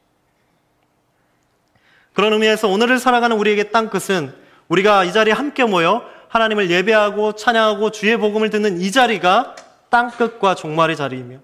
[2.15, 4.33] 그런 의미에서 오늘을 살아가는 우리에게 땅 끝은
[4.69, 9.55] 우리가 이 자리에 함께 모여 하나님을 예배하고 찬양하고 주의 복음을 듣는 이 자리가
[9.89, 11.37] 땅 끝과 종말의 자리이며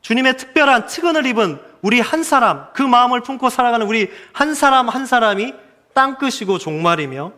[0.00, 5.04] 주님의 특별한 특은을 입은 우리 한 사람, 그 마음을 품고 살아가는 우리 한 사람 한
[5.04, 5.52] 사람이
[5.94, 7.32] 땅 끝이고 종말이며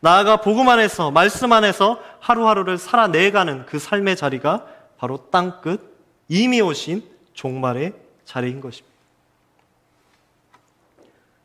[0.00, 4.64] 나아가 복음 안에서 말씀 안에서 하루하루를 살아내가는 그 삶의 자리가
[4.98, 5.94] 바로 땅 끝
[6.28, 7.02] 이미 오신
[7.34, 7.92] 종말의
[8.24, 8.93] 자리인 것입니다.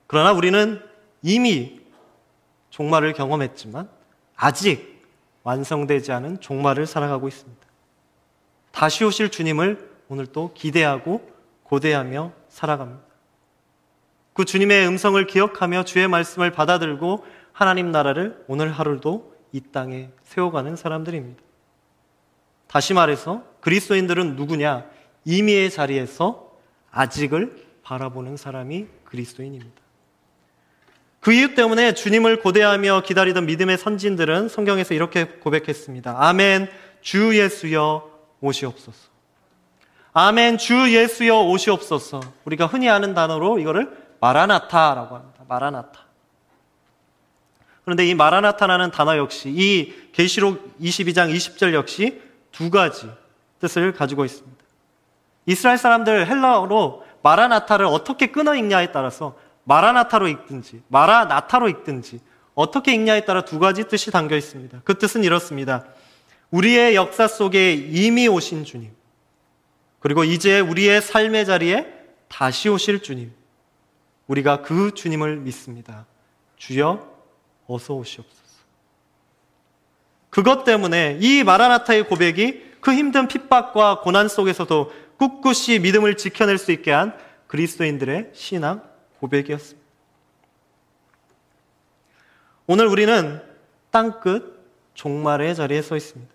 [0.10, 0.82] 그러나 우리는
[1.22, 1.82] 이미
[2.72, 3.88] 종말을 경험했지만
[4.36, 5.05] 아직
[5.43, 7.68] 완성되지 않은 종말을 살아가고 있습니다.
[8.72, 11.30] 다시 오실 주님을 오늘 또 기대하고
[11.62, 13.03] 고대하며 살아갑니다.
[14.34, 21.43] 그 주님의 음성을 기억하며 주의 말씀을 받아들고 하나님 나라를 오늘 하루도 이 땅에 세워가는 사람들입니다.
[22.66, 24.89] 다시 말해서 그리스도인들은 누구냐?
[25.26, 26.51] 이미의 자리에서
[26.89, 29.89] 아직을 바라보는 사람이 그리스도인입니다.
[31.20, 36.15] 그 이유 때문에 주님을 고대하며 기다리던 믿음의 선진들은 성경에서 이렇게 고백했습니다.
[36.17, 36.70] 아멘,
[37.01, 38.09] 주 예수여
[38.39, 39.09] 오시옵소서.
[40.13, 42.22] 아멘, 주 예수여 오시옵소서.
[42.45, 43.91] 우리가 흔히 아는 단어로 이거를
[44.22, 45.43] 마라나타라고 합니다.
[45.47, 46.09] 마라나타.
[47.84, 53.09] 그런데 이 마라나타라는 단어 역시 이 계시록 22장 20절 역시 두 가지
[53.59, 54.57] 뜻을 가지고 있습니다.
[55.47, 59.36] 이스라엘 사람들 헬라어로 마라나타를 어떻게 끊어 읽냐에 따라서
[59.70, 62.20] 마라나타로 읽든지 마라나타로 읽든지
[62.55, 64.82] 어떻게 읽냐에 따라 두 가지 뜻이 담겨 있습니다.
[64.84, 65.86] 그 뜻은 이렇습니다.
[66.49, 68.91] 우리의 역사 속에 이미 오신 주님,
[69.99, 71.86] 그리고 이제 우리의 삶의 자리에
[72.28, 73.32] 다시 오실 주님,
[74.26, 76.07] 우리가 그 주님을 믿습니다.
[76.57, 77.07] 주여
[77.67, 78.39] 어서 오시옵소서.
[80.32, 86.91] 그것 때문에 이 마라나타의 고백이 그 힘든 핍박과 고난 속에서도 꿋꿋이 믿음을 지켜낼 수 있게
[86.91, 87.15] 한
[87.47, 88.89] 그리스도인들의 신앙
[89.20, 89.88] 고백이었습니다.
[92.67, 93.41] 오늘 우리는
[93.91, 94.59] 땅끝
[94.93, 96.32] 종말의 자리에 서 있습니다.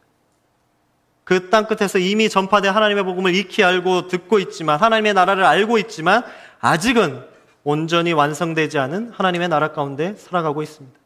[1.24, 6.24] 그 땅끝에서 이미 전파된 하나님의 복음을 익히 알고 듣고 있지만 하나님의 나라를 알고 있지만
[6.60, 7.24] 아직은
[7.62, 10.98] 온전히 완성되지 않은 하나님의 나라 가운데 살아가고 있습니다.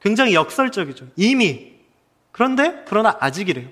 [0.00, 1.08] 굉장히 역설적이죠.
[1.16, 1.74] 이미.
[2.32, 3.68] 그런데, 그러나 아직이래요.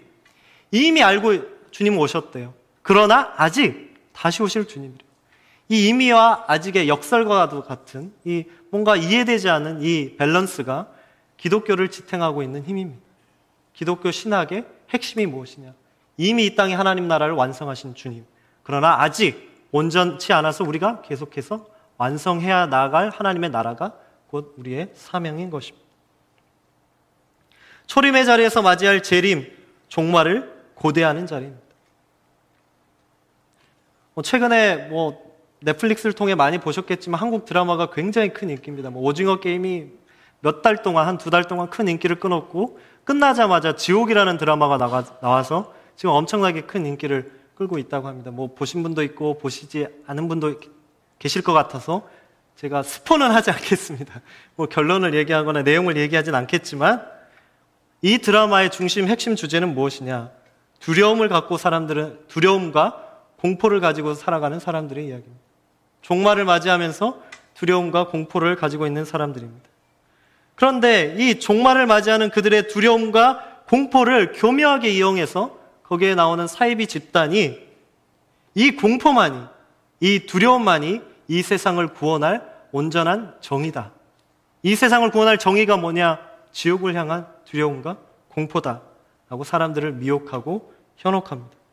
[0.71, 2.55] 이미 알고 주님 오셨대요.
[2.83, 5.04] 그러나 아직 다시 오실 주님이래요.
[5.69, 10.89] 이 이미와 아직의 역설과도 같은 이 뭔가 이해되지 않는 이 밸런스가
[11.37, 13.03] 기독교를 지탱하고 있는 힘입니다.
[13.73, 15.75] 기독교 신학의 핵심이 무엇이냐?
[16.17, 18.25] 이미 이 땅에 하나님 나라를 완성하신 주님.
[18.63, 23.93] 그러나 아직 온전치 않아서 우리가 계속해서 완성해야 나갈 하나님의 나라가
[24.29, 25.85] 곧 우리의 사명인 것입니다.
[27.87, 29.47] 초림의 자리에서 맞이할 재림,
[29.89, 31.63] 종말을 고대하는 자리입니다.
[34.15, 35.24] 뭐 최근에 뭐
[35.65, 38.91] 넷플릭스를 통해 많이 보셨겠지만 한국 드라마가 굉장히 큰 인기입니다.
[38.91, 39.87] 뭐 오징어 게임이
[40.41, 45.73] 몇 달 동안 한 두 달 동안 큰 인기를 끊었고 끝나자마자 지옥이라는 드라마가 나가, 나와서
[45.97, 48.31] 지금 엄청나게 큰 인기를 끌고 있다고 합니다.
[48.31, 50.61] 뭐 보신 분도 있고 보시지 않은 분도
[51.19, 52.09] 계실 것 같아서
[52.57, 54.21] 제가 스포는 하지 않겠습니다.
[54.57, 57.07] 뭐 결론을 얘기하거나 내용을 얘기하진 않겠지만
[58.03, 60.31] 이 드라마의 중심 핵심 주제는 무엇이냐?
[60.81, 63.01] 두려움을 갖고 사람들은 두려움과
[63.39, 65.44] 공포를 가지고 살아가는 사람들의 이야기입니다.
[66.05, 67.23] 종말을 맞이하면서
[67.55, 69.69] 두려움과 공포를 가지고 있는 사람들입니다.
[70.55, 77.59] 그런데 이 종말을 맞이하는 그들의 두려움과 공포를 교묘하게 이용해서 거기에 나오는 사이비 집단이
[78.55, 79.47] 이 공포만이,
[80.01, 83.91] 이 두려움만이 이 세상을 구원할 온전한 정의다.
[84.63, 86.21] 이 세상을 구원할 정의가 뭐냐?
[86.53, 87.97] 지옥을 향한 두려움과
[88.29, 88.83] 공포다.
[89.31, 91.64] 라고 사람들을 미혹하고 현혹합니다.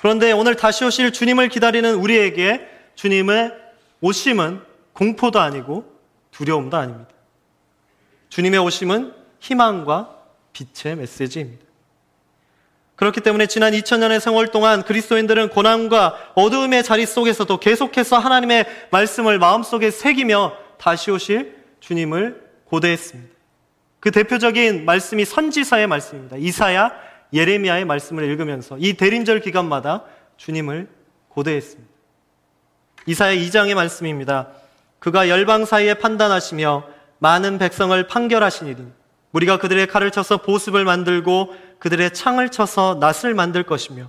[0.00, 3.52] 그런데 오늘 다시 오실 주님을 기다리는 우리에게 주님의
[4.00, 4.60] 오심은
[4.92, 5.84] 공포도 아니고
[6.30, 7.10] 두려움도 아닙니다.
[8.28, 10.16] 주님의 오심은 희망과
[10.52, 11.64] 빛의 메시지입니다.
[12.96, 19.92] 그렇기 때문에 지난 2000년의 생활 동안 그리스도인들은 고난과 어두움의 자리 속에서도 계속해서 하나님의 말씀을 마음속에
[19.92, 23.34] 새기며 다시 오실 주님을 고대했습니다.
[24.00, 26.36] 그 대표적인 말씀이 선지사의 말씀입니다.
[26.36, 26.92] 이사야,
[27.32, 30.04] 예레미야의 말씀을 읽으면서 이 대림절 기간마다
[30.36, 30.88] 주님을
[31.28, 31.88] 고대했습니다.
[33.06, 34.48] 이사야 2장의 말씀입니다.
[34.98, 36.84] 그가 열방 사이에 판단하시며
[37.18, 38.92] 많은 백성을 판결하시니니
[39.32, 44.08] 우리가 그들의 칼을 쳐서 보습을 만들고 그들의 창을 쳐서 낫을 만들 것이며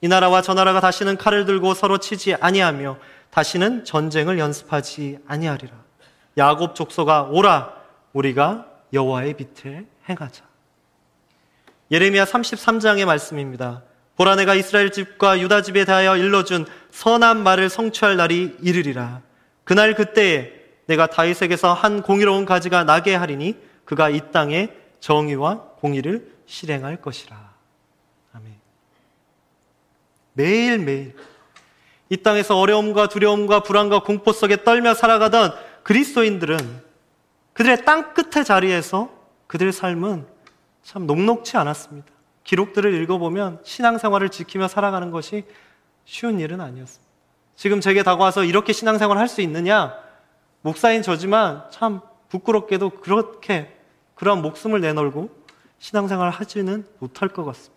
[0.00, 2.98] 이 나라와 저 나라가 다시는 칼을 들고 서로 치지 아니하며
[3.30, 5.72] 다시는 전쟁을 연습하지 아니하리라.
[6.36, 7.74] 야곱 족소가 오라
[8.12, 10.47] 우리가 여호와의 빛에 행하자.
[11.90, 13.82] 예레미야 33장의 말씀입니다.
[14.16, 19.22] 보라 내가 이스라엘 집과 유다 집에 대하여 일러준 선한 말을 성취할 날이 이르리라.
[19.64, 20.52] 그날 그때에
[20.86, 24.70] 내가 다윗에게서 한 공의로운 가지가 나게 하리니 그가 이 땅에
[25.00, 27.36] 정의와 공의를 실행할 것이라.
[28.32, 28.54] 아멘.
[30.32, 31.14] 매일매일
[32.10, 36.58] 이 땅에서 어려움과 두려움과 불안과 공포 속에 떨며 살아가던 그리스도인들은
[37.52, 39.10] 그들의 땅 끝의 자리에서
[39.46, 40.26] 그들의 삶은
[40.88, 42.08] 참 녹록치 않았습니다.
[42.44, 45.44] 기록들을 읽어보면 신앙생활을 지키며 살아가는 것이
[46.06, 47.06] 쉬운 일은 아니었습니다.
[47.56, 49.94] 지금 제게 다가와서 이렇게 신앙생활을 할수 있느냐?
[50.62, 53.76] 목사인 저지만 참 부끄럽게도 그렇게
[54.14, 55.28] 그런 목숨을 내놓고
[55.78, 57.74] 신앙생활을 하지는 못할 것 같습니다.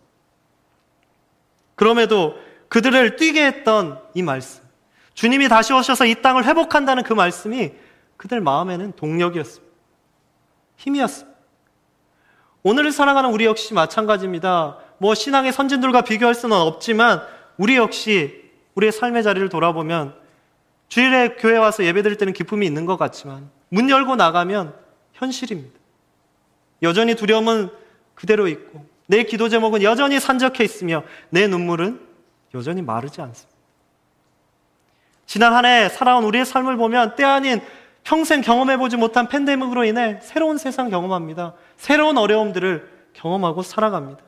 [1.76, 2.36] 그럼에도
[2.70, 4.64] 그들을 뛰게 했던 이 말씀,
[5.16, 7.74] 주님이 다시 오셔서 이 땅을 회복한다는 그 말씀이
[8.16, 9.70] 그들 마음에는 동력이었습니다.
[10.78, 11.31] 힘이었습니다.
[12.64, 14.78] 오늘을 살아가는 우리 역시 마찬가지입니다.
[15.00, 17.22] 뭐 신앙의 선진들과 비교할 수는 없지만
[17.58, 20.16] 우리 역시 우리의 삶의 자리를 돌아보면
[20.88, 24.74] 주일에 교회 와서 예배 드릴 때는 기쁨이 있는 것 같지만 문 열고 나가면
[25.14, 25.80] 현실입니다.
[26.84, 27.70] 여전히 두려움은
[28.14, 32.00] 그대로 있고 내 기도 제목은 여전히 산적해 있으며 내 눈물은
[32.54, 33.52] 여전히 마르지 않습니다.
[35.26, 37.62] 지난 한 해 살아온 우리의 삶을 보면 때 아닌
[38.04, 41.54] 평생 경험해보지 못한 팬데믹으로 인해 새로운 세상 경험합니다.
[41.78, 44.22] 새로운 어려움들을 경험하고 살아갑니다.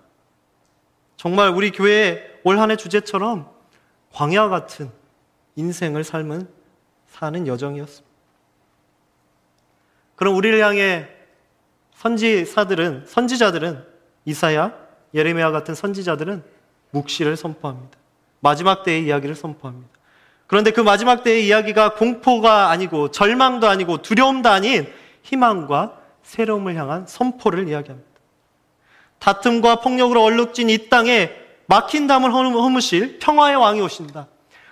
[1.17, 3.49] 정말 우리 교회의 올 한해 주제처럼
[4.11, 4.91] 광야 같은
[5.55, 6.47] 인생을 삶은
[7.07, 8.13] 사는 여정이었습니다.
[10.15, 11.07] 그럼 우리를 향해
[11.95, 13.86] 선지사들은 선지자들은
[14.26, 14.74] 이사야,
[15.13, 16.43] 예레미야 같은 선지자들은
[16.91, 17.97] 묵시를 선포합니다.
[18.39, 19.89] 마지막 때의 이야기를 선포합니다.
[20.47, 24.91] 그런데 그 마지막 때의 이야기가 공포가 아니고 절망도 아니고 두려움도 아닌
[25.23, 28.09] 희망과 새로움을 향한 선포를 이야기합니다.
[29.19, 31.31] 다툼과 폭력으로 얼룩진 이 땅에
[31.65, 34.27] 막힌 담을 허무실 평화의 왕이 오신다.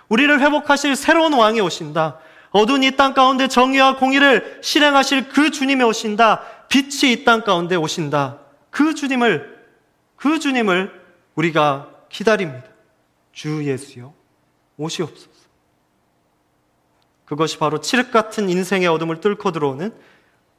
[0.08, 2.18] 우리를 회복하실 새로운 왕이 오신다.
[2.50, 6.42] 어두운 이 땅 가운데 정의와 공의를 실행하실 그 주님이 오신다.
[6.68, 8.38] 빛이 이 땅 가운데 오신다.
[8.70, 9.58] 그 주님을,
[10.16, 11.00] 그 주님을
[11.34, 12.64] 우리가 기다립니다.
[13.32, 14.12] 주 예수여,
[14.76, 15.30] 오시옵소서.
[17.32, 19.90] 그것이 바로 칠흑 같은 인생의 어둠을 뚫고 들어오는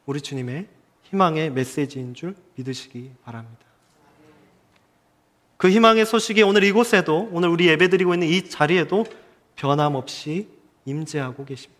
[0.08, 0.66] 우리 주님의
[1.04, 3.60] 희망의 메시지인 줄 믿으시기 바랍니다.
[5.58, 9.06] 그 희망의 소식이 오늘 이곳에도 오늘 우리 예배드리고 있는 이 자리에도
[9.56, 10.48] 변함없이
[10.86, 11.80] 임재하고 계십니다.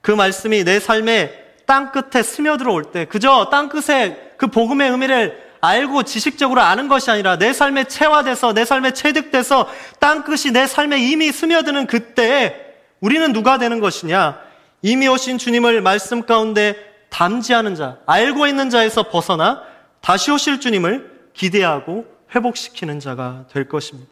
[0.00, 6.02] 그 말씀이 내 삶의 땅 끝에 스며들어올 때 그저 땅 끝에 그 복음의 의미를 알고
[6.02, 9.68] 지식적으로 아는 것이 아니라 내 삶에 체화돼서 내 삶에 체득돼서
[10.00, 12.67] 땅 끝이 내 삶에 이미 스며드는 그때에
[13.00, 14.40] 우리는 누가 되는 것이냐?
[14.82, 16.76] 이미 오신 주님을 말씀 가운데
[17.10, 19.62] 담지하는 자, 알고 있는 자에서 벗어나
[20.00, 24.10] 다시 오실 주님을 기대하고 회복시키는 자가 될 것입니다.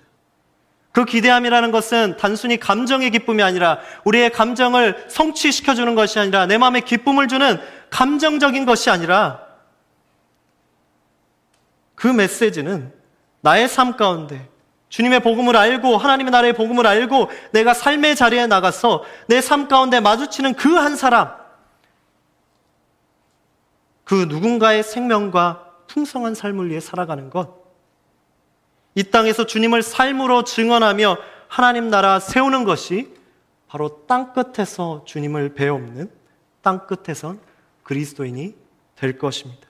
[0.92, 7.28] 그 기대함이라는 것은 단순히 감정의 기쁨이 아니라 우리의 감정을 성취시켜주는 것이 아니라 내 마음에 기쁨을
[7.28, 7.60] 주는
[7.90, 9.42] 감정적인 것이 아니라
[11.94, 12.92] 그 메시지는
[13.42, 14.48] 나의 삶 가운데
[14.88, 20.54] 주님의 복음을 알고 하나님의 나라의 복음을 알고 내가 삶의 자리에 나가서 내 삶 가운데 마주치는
[20.54, 21.34] 그 한 사람
[24.04, 27.66] 그 누군가의 생명과 풍성한 삶을 위해 살아가는 것
[28.96, 31.18] 이 땅에서 주님을 삶으로 증언하며
[31.48, 33.14] 하나님 나라 세우는 것이
[33.68, 36.10] 바로 땅 끝에서 주님을 배움는
[36.62, 37.38] 땅 끝에선
[37.82, 38.54] 그리스도인이
[38.96, 39.68] 될 것입니다.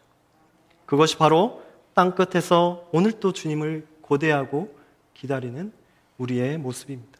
[0.87, 1.61] 그것이 바로
[1.93, 4.76] 땅 끝에서 오늘도 주님을 고대하고
[5.17, 5.73] 기다리는
[6.19, 7.19] 우리의 모습입니다.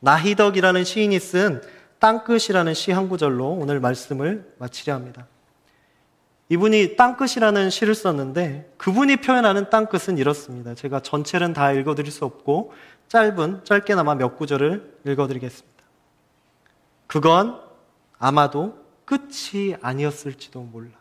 [0.00, 1.60] 나희덕이라는 시인이 쓴
[1.98, 5.26] 땅끝이라는 시 한 구절로 오늘 말씀을 마치려 합니다.
[6.48, 10.74] 이분이 땅끝이라는 시를 썼는데 그분이 표현하는 땅끝은 이렇습니다.
[10.74, 12.72] 제가 전체는 다 읽어드릴 수 없고
[13.08, 15.84] 짧은 짧게나마 몇 구절을 읽어드리겠습니다.
[17.06, 17.60] 그건
[18.18, 20.92] 아마도 끝이 아니었을지도 몰라.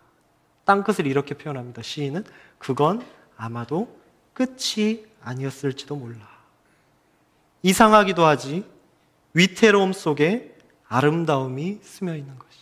[0.66, 1.82] 땅끝을 이렇게 표현합니다.
[1.82, 2.26] 시인은
[2.58, 3.02] 그건
[3.38, 3.98] 아마도
[4.34, 6.28] 끝이 아니었을지도 몰라.
[7.62, 8.66] 이상하기도 하지
[9.34, 10.56] 위태로움 속에
[10.88, 12.60] 아름다움이 스며 있는 것이.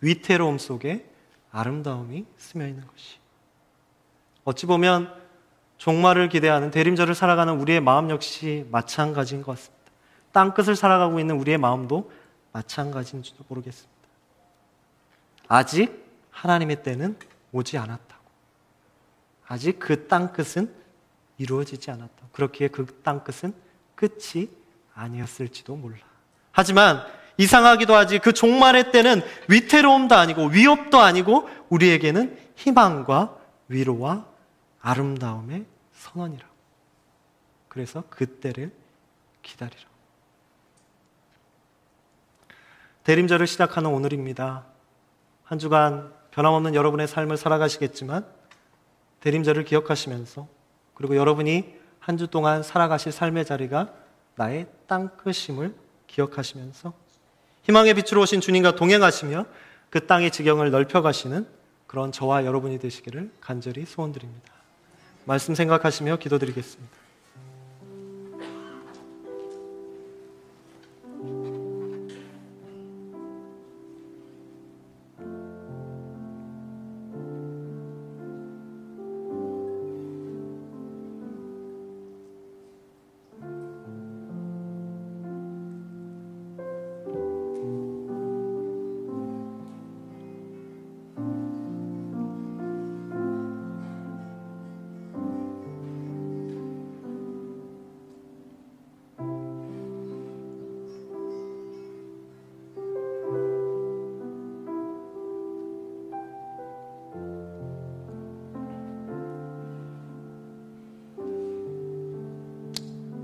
[0.00, 1.08] 위태로움 속에
[1.50, 3.18] 아름다움이 스며 있는 것이.
[4.44, 5.14] 어찌 보면
[5.78, 9.78] 종말을 기대하는 대림절을 살아가는 우리의 마음 역시 마찬가지인 것 같습니다.
[10.32, 12.10] 땅끝을 살아가고 있는 우리의 마음도
[12.52, 13.92] 마찬가지인지도 모르겠습니다.
[15.48, 17.18] 아직 하나님의 때는
[17.52, 18.24] 오지 않았다고.
[19.46, 20.77] 아직 그 땅끝은
[21.38, 22.28] 이루어지지 않았다.
[22.32, 23.54] 그렇기에 그 땅 끝은
[23.94, 24.48] 끝이
[24.94, 25.98] 아니었을지도 몰라.
[26.52, 27.04] 하지만
[27.36, 33.36] 이상하기도 하지 그 종말의 때는 위태로움도 아니고 위협도 아니고 우리에게는 희망과
[33.68, 34.26] 위로와
[34.80, 36.54] 아름다움의 선언이라고.
[37.68, 38.72] 그래서 그때를
[39.42, 39.82] 기다리라.
[43.04, 44.66] 대림절을 시작하는 오늘입니다.
[45.44, 48.26] 한 주간 변함없는 여러분의 삶을 살아가시겠지만
[49.20, 50.48] 대림절을 기억하시면서
[50.98, 53.92] 그리고 여러분이 한 주 동안 살아가실 삶의 자리가
[54.36, 55.74] 나의 땅끝임을
[56.06, 56.92] 기억하시면서
[57.64, 59.44] 희망의 빛으로 오신 주님과 동행하시며
[59.90, 61.46] 그 땅의 지경을 넓혀가시는
[61.86, 64.52] 그런 저와 여러분이 되시기를 간절히 소원드립니다.
[65.26, 66.96] 말씀 생각하시며 기도드리겠습니다.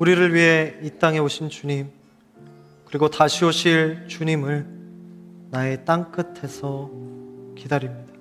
[0.05, 1.89] 우리를 위해 이 땅에 오신 주님,
[2.85, 4.67] 그리고 다시 오실 주님을
[5.51, 6.91] 나의 땅 끝에서
[7.57, 8.13] 기다립니다.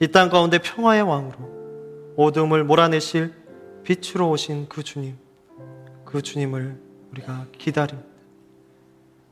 [0.00, 3.32] 이 땅 가운데 평화의 왕으로 어둠을 몰아내실
[3.82, 5.16] 빛으로 오신 그 주님,
[6.04, 6.76] 그 주님을
[7.10, 8.08] 우리가 기다립니다.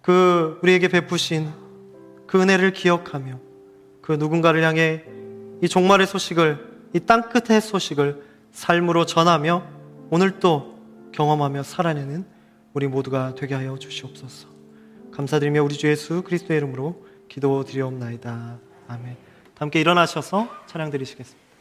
[0.02, 1.52] 그 우리에게 베푸신
[2.26, 3.38] 그 은혜를 기억하며
[4.00, 5.04] 그 누군가를 향해
[5.62, 9.64] 이 종말의 소식을 이 땅 끝의 소식을 삶으로 전하며
[10.10, 10.73] 오늘 또
[11.14, 12.26] 경험하며 살아내는
[12.72, 14.48] 우리 모두가 되게 하여 주시옵소서.
[15.12, 18.58] 감사드리며 우리 주 예수 그리스도의 이름으로 기도드리옵나이다.
[18.88, 19.16] 아멘.
[19.56, 21.53] 함께 일어나셔서 찬양 드리시겠습니다.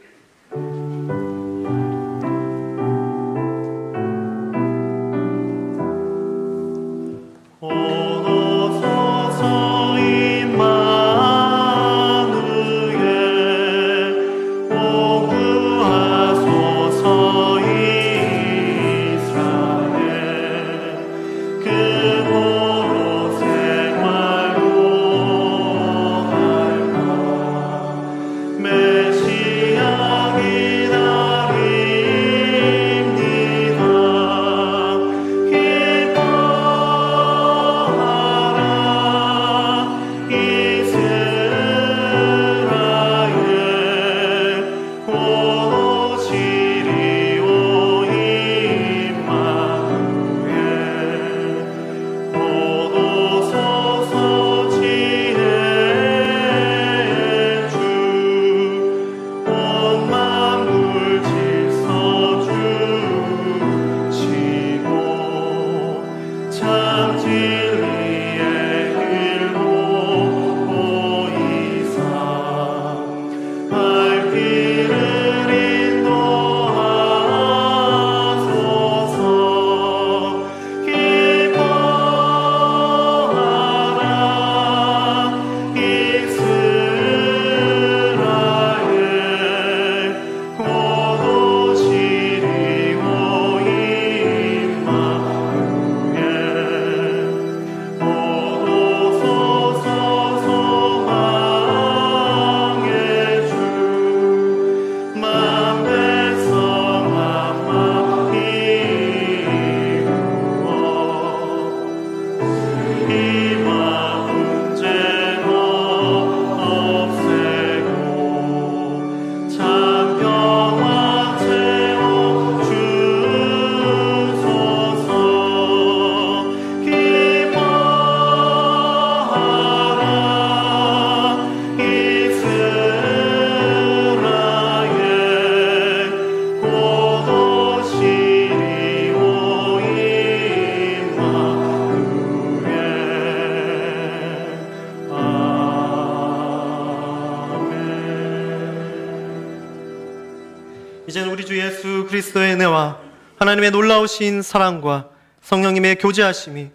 [152.08, 153.00] 그리스도의 은혜와
[153.38, 155.10] 하나님의 놀라우신 사랑과
[155.42, 156.72] 성령님의 교제하심이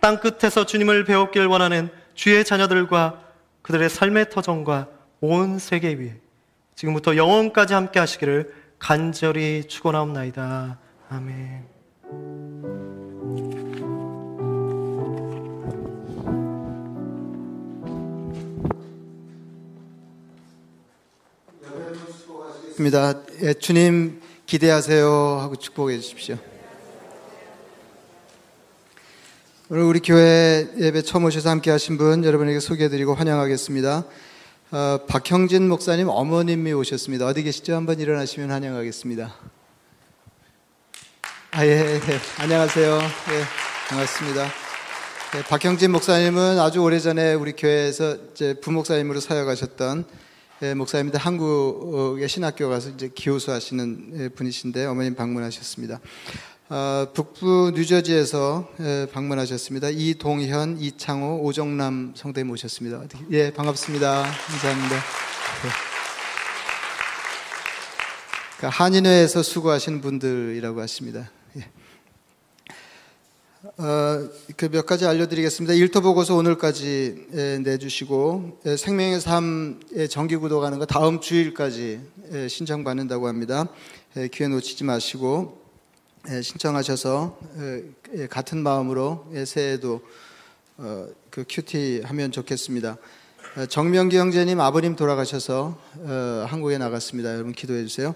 [0.00, 3.22] 땅 끝에서 주님을 배웠길 원하는 주의 자녀들과
[3.62, 4.88] 그들의 삶의 터전과
[5.20, 6.16] 온 세계 위에
[6.74, 10.78] 지금부터 영원까지 함께 하시기를 간절히 축원하옵나이다.
[11.10, 12.89] 아멘.
[22.80, 23.12] 입니다.
[23.42, 25.06] 예, 주님 기대하세요
[25.38, 26.38] 하고 축복해 주십시오.
[29.68, 34.04] 오늘 우리 교회 예배 처음 오셔서 함께 하신 분 여러분에게 소개해드리고 환영하겠습니다.
[34.70, 37.26] 어, 박형진 목사님 어머님이 오셨습니다.
[37.26, 37.74] 어디 계시죠?
[37.74, 39.34] 한번 일어나시면 환영하겠습니다.
[41.50, 42.00] 아, 예, 예.
[42.38, 42.94] 안녕하세요.
[42.96, 44.46] 예, 반갑습니다.
[45.36, 48.16] 예, 박형진 목사님은 아주 오래전에 우리 교회에서
[48.62, 50.29] 부목사님으로 사역하셨던
[50.62, 56.00] 예, 목사님인데 한국의 신학교 가서 이제 기호수 하시는 예, 분이신데 어머님 방문하셨습니다.
[56.68, 59.88] 어, 북부 뉴저지에서 예, 방문하셨습니다.
[59.88, 63.00] 이동현, 이창호, 오정남 성대 모셨습니다.
[63.30, 64.22] 예, 반갑습니다.
[64.22, 64.96] 감사합니다.
[64.96, 65.00] 예.
[68.58, 71.30] 그 한인회에서 수고하시는 분들이라고 하십니다.
[73.80, 73.82] 예.
[73.82, 75.72] 어, 그몇 가지 알려드리겠습니다.
[75.72, 82.00] 일터 보고서 오늘까지 예, 내주시고 예, 생명의 삶의 정기 구독하는 거 다음 주일까지
[82.32, 83.68] 예, 신청 받는다고 합니다.
[84.18, 85.62] 예, 기회 놓치지 마시고
[86.30, 87.38] 예, 신청하셔서
[88.28, 90.02] 같은 마음으로 예, 새해에도
[90.76, 92.98] 어, 그 큐티 하면 좋겠습니다.
[93.56, 97.32] 어, 정명기 형제님 아버님 돌아가셔서 어, 한국에 나갔습니다.
[97.32, 98.14] 여러분 기도해 주세요.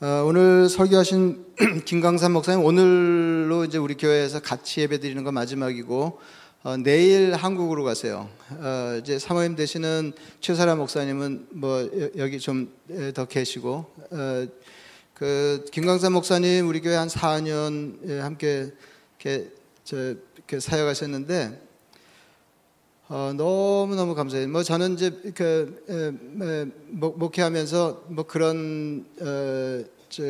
[0.00, 1.44] 어, 오늘 설교하신
[1.86, 6.18] 김강산 목사님 오늘로 이제 우리 교회에서 같이 예배 드리는 거 마지막이고
[6.64, 8.28] 어, 내일 한국으로 가세요.
[8.50, 12.68] 어, 이제 사모님 되시는 최사라 목사님은 뭐 여- 여기 좀
[13.14, 14.46] 더 계시고 어,
[15.14, 18.72] 그 김강산 목사님 우리 교회 한 4년 예, 함께
[19.20, 19.50] 이렇게
[19.84, 19.96] 저
[20.36, 21.63] 이렇게 사역하셨는데
[23.16, 24.48] 어, 너무 너무 감사해요.
[24.48, 26.20] 뭐 저는 이제 그
[26.88, 30.24] 목, 목회하면서 뭐 그런 어, 저,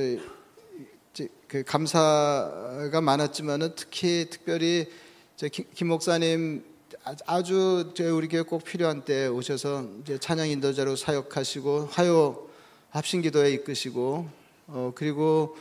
[1.14, 4.86] 저, 그 감사가 많았지만은 특히 특별히
[5.34, 6.62] 저 김, 김 목사님
[7.04, 12.46] 아- 아주 저 우리 교회 꼭 필요한 때 오셔서 이제 찬양 인도자로 사역하시고 화요
[12.90, 14.28] 합심기도에 이끄시고
[14.66, 15.56] 어, 그리고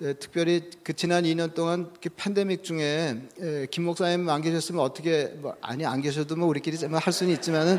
[0.00, 5.26] 네, 특별히 그 지난 2년 동안 그 팬데믹 중에 예, 김 목사님 안 계셨으면 어떻게
[5.36, 7.78] 뭐 아니 안 계셔도 뭐 우리끼리 뭐할 수는 있지만은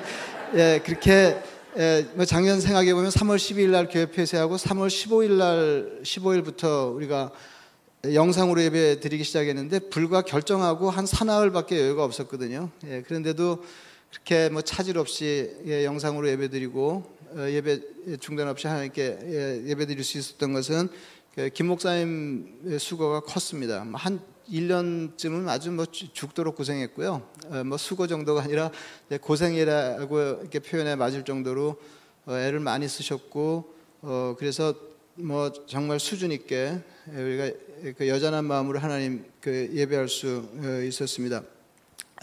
[0.54, 1.42] 예, 그렇게
[1.80, 7.32] 예, 뭐 작년 생각해 보면 3월 12일 날 교회 폐쇄하고 3월 15일 날 15일부터 우리가
[8.14, 12.70] 영상으로 예배 드리기 시작했는데 불과 결정하고 한 사나흘밖에 여유가 없었거든요.
[12.86, 13.64] 예, 그런데도
[14.12, 17.80] 그렇게 뭐 차질 없이 예, 영상으로 예배 드리고 어, 예배
[18.20, 20.96] 중단 없이 하나님께 예, 예배 드릴 수 있었던 것은 그
[21.54, 23.86] 김 목사님의 수고가 컸습니다.
[23.94, 24.20] 한
[24.50, 27.22] 1년쯤은 아주 뭐 죽- 죽도록 고생했고요.
[27.48, 28.70] 어, 뭐 수고 정도가 아니라
[29.22, 31.78] 고생이라고 이렇게 표현에 맞을 정도로
[32.26, 34.76] 어, 애를 많이 쓰셨고 어, 그래서
[35.16, 37.52] 뭐 정말 수준 있게 우리가
[37.98, 41.44] 그 여전한 마음으로 하나님 그 예배할 수 어, 있었습니다.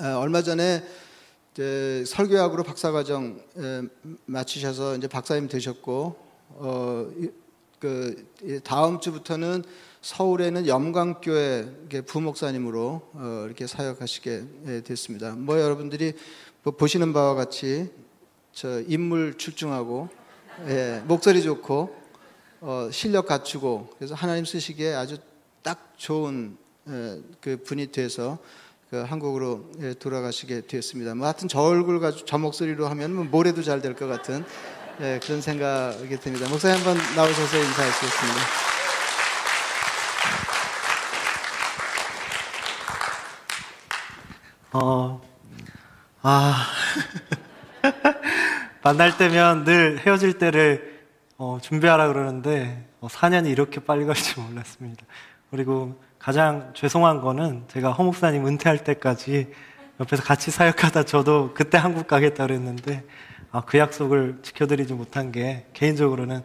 [0.00, 0.84] 어, 얼마 전에
[2.04, 3.82] 설교학으로 박사과정 에,
[4.26, 6.16] 마치셔서 이제 박사님 되셨고
[6.50, 7.30] 어, 이-
[7.80, 9.62] 그이 다음 주부터는
[10.00, 15.32] 서울에는 염광교회 부목사님으로 어, 이렇게 사역하시게 예, 됐습니다.
[15.36, 16.12] 뭐 여러분들이
[16.62, 17.90] 뭐 보시는 바와 같이
[18.52, 20.08] 저 인물 출중하고
[20.68, 21.96] 예, 목소리 좋고
[22.60, 25.18] 어, 실력 갖추고 그래서 하나님 쓰시기에 아주
[25.62, 26.56] 딱 좋은
[26.88, 28.38] 예, 그 분이 돼서
[28.90, 31.14] 그 한국으로 예, 돌아가시게 되었습니다.
[31.14, 34.44] 뭐 하여튼 저 얼굴 가지고 저 목소리로 하면 뭐 뭐래도 잘 될 것 같은
[35.00, 36.48] 예, 그런 생각이 듭니다.
[36.48, 38.40] 목사님 한번 나오셔서 인사하시겠습니다.
[44.72, 45.20] 어,
[46.22, 46.66] 아,
[48.82, 50.98] 만날 때면 늘 헤어질 때를
[51.36, 55.04] 어, 준비하라 그러는데 어, 4년이 이렇게 빨리 갈 줄 몰랐습니다.
[55.50, 59.52] 그리고 가장 죄송한 거는 제가 허 목사님 은퇴할 때까지
[60.00, 63.27] 옆에서 같이 사역하다 저도 그때 한국 가겠다 그랬는데 아,
[63.66, 66.42] 그 약속을 지켜드리지 못한 게 개인적으로는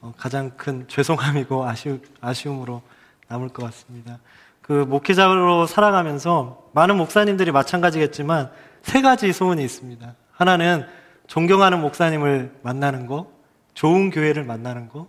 [0.00, 2.82] 어, 가장 큰 죄송함이고 아쉬, 아쉬움으로
[3.28, 4.18] 남을 것 같습니다.
[4.60, 8.50] 그 목회자로 살아가면서 많은 목사님들이 마찬가지겠지만
[8.82, 10.14] 세 가지 소원이 있습니다.
[10.32, 10.86] 하나는
[11.26, 13.30] 존경하는 목사님을 만나는 거,
[13.74, 15.08] 좋은 교회를 만나는 거,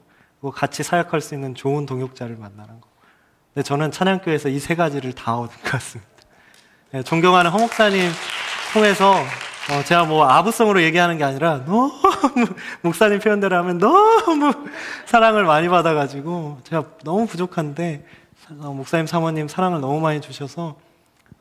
[0.54, 2.88] 같이 사역할 수 있는 좋은 동역자를 만나는 거.
[3.54, 6.12] 근데 저는 찬양교회에서 이 세 가지를 다 얻은 것 같습니다.
[6.92, 8.10] 네, 존경하는 허 목사님
[8.74, 9.16] 통해서
[9.72, 11.94] 어, 제가 뭐 아부성으로 얘기하는 게 아니라 너무
[12.84, 14.52] 목사님 표현대로 하면 너무
[15.06, 18.06] 사랑을 많이 받아가지고 제가 너무 부족한데
[18.60, 20.76] 어, 목사님 사모님 사랑을 너무 많이 주셔서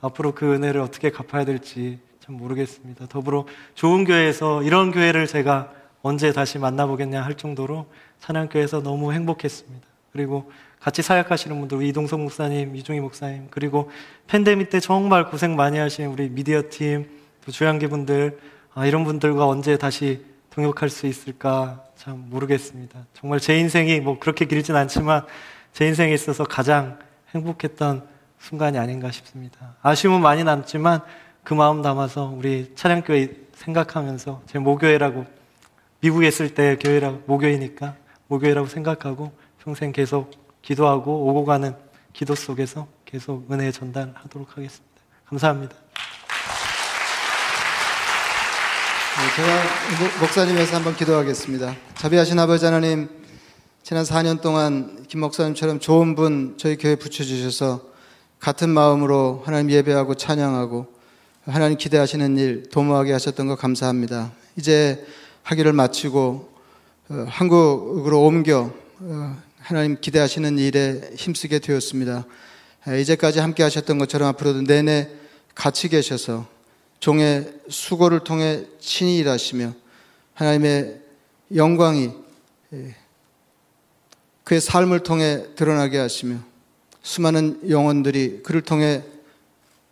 [0.00, 3.06] 앞으로 그 은혜를 어떻게 갚아야 될지 참 모르겠습니다.
[3.06, 3.44] 더불어
[3.74, 7.86] 좋은 교회에서 이런 교회를 제가 언제 다시 만나보겠냐 할 정도로
[8.20, 9.84] 찬양교회에서 너무 행복했습니다.
[10.12, 13.90] 그리고 같이 사역하시는 분들 이동석 목사님, 이종희 목사님 그리고
[14.28, 18.38] 팬데믹 때 정말 고생 많이 하신 우리 미디어 팀, 또 주양계 분들
[18.74, 23.06] 아, 이런 분들과 언제 다시 동역할 수 있을까 참 모르겠습니다.
[23.14, 25.26] 정말 제 인생이 뭐 그렇게 길진 않지만
[25.72, 26.98] 제 인생에 있어서 가장
[27.34, 28.06] 행복했던
[28.38, 29.76] 순간이 아닌가 싶습니다.
[29.82, 31.00] 아쉬움은 많이 남지만
[31.44, 35.26] 그 마음 담아서 우리 찬양교회 생각하면서 제 모교회라고
[36.00, 39.32] 미국에 있을 때 교회라고 모교회니까 모교회라고 생각하고
[39.62, 40.30] 평생 계속
[40.62, 41.74] 기도하고 오고 가는
[42.12, 45.02] 기도 속에서 계속 은혜 전달하도록 하겠습니다.
[45.26, 45.76] 감사합니다.
[49.11, 49.62] 네, 제가
[50.00, 51.74] 목- 목사님에서 한번 기도하겠습니다.
[51.96, 53.08] 자비하신 아버지 하나님,
[53.82, 57.80] 지난 4년 동안 김 목사님처럼 좋은 분 저희 교회 붙여주셔서
[58.40, 60.86] 같은 마음으로 하나님 예배하고 찬양하고
[61.46, 64.32] 하나님 기대하시는 일 도모하게 하셨던 거 감사합니다.
[64.56, 65.04] 이제
[65.44, 66.52] 학위를 마치고
[67.08, 68.70] 어, 한국으로 옮겨
[69.00, 72.24] 어, 하나님 기대하시는 일에 힘쓰게 되었습니다.
[72.88, 75.08] 에, 이제까지 함께 하셨던 것처럼 앞으로도 내내
[75.54, 76.46] 같이 계셔서
[77.02, 79.72] 종의 수고를 통해 친히 일하시며
[80.34, 81.00] 하나님의
[81.52, 82.12] 영광이
[82.74, 82.94] 예,
[84.44, 86.36] 그의 삶을 통해 드러나게 하시며
[87.02, 89.02] 수많은 영혼들이 그를 통해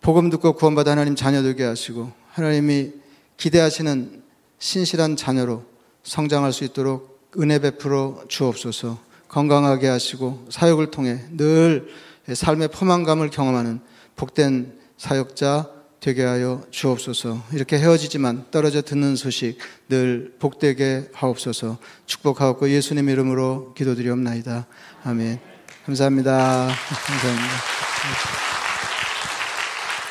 [0.01, 2.93] 복음 듣고 구원받아 하나님 자녀 되게 하시고 하나님이
[3.37, 4.23] 기대하시는
[4.61, 5.65] 신실한 자녀로
[6.05, 8.99] 성장할 수 있도록 은혜 베풀어 주옵소서.
[9.27, 11.89] 건강하게 하시고 사역을 통해 늘
[12.33, 13.81] 삶의 포만감을 경험하는
[14.15, 23.09] 복된 사역자 되게 하여 주옵소서 이렇게 헤어지지만 떨어져 듣는 소식 늘 복되게 하옵소서 축복하옵고 예수님
[23.11, 24.67] 이름으로 기도드리옵나이다
[25.05, 25.39] 아멘
[25.85, 26.69] 감사합니다
[27.07, 27.55] 감사합니다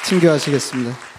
[0.06, 1.19] 친교하시겠습니다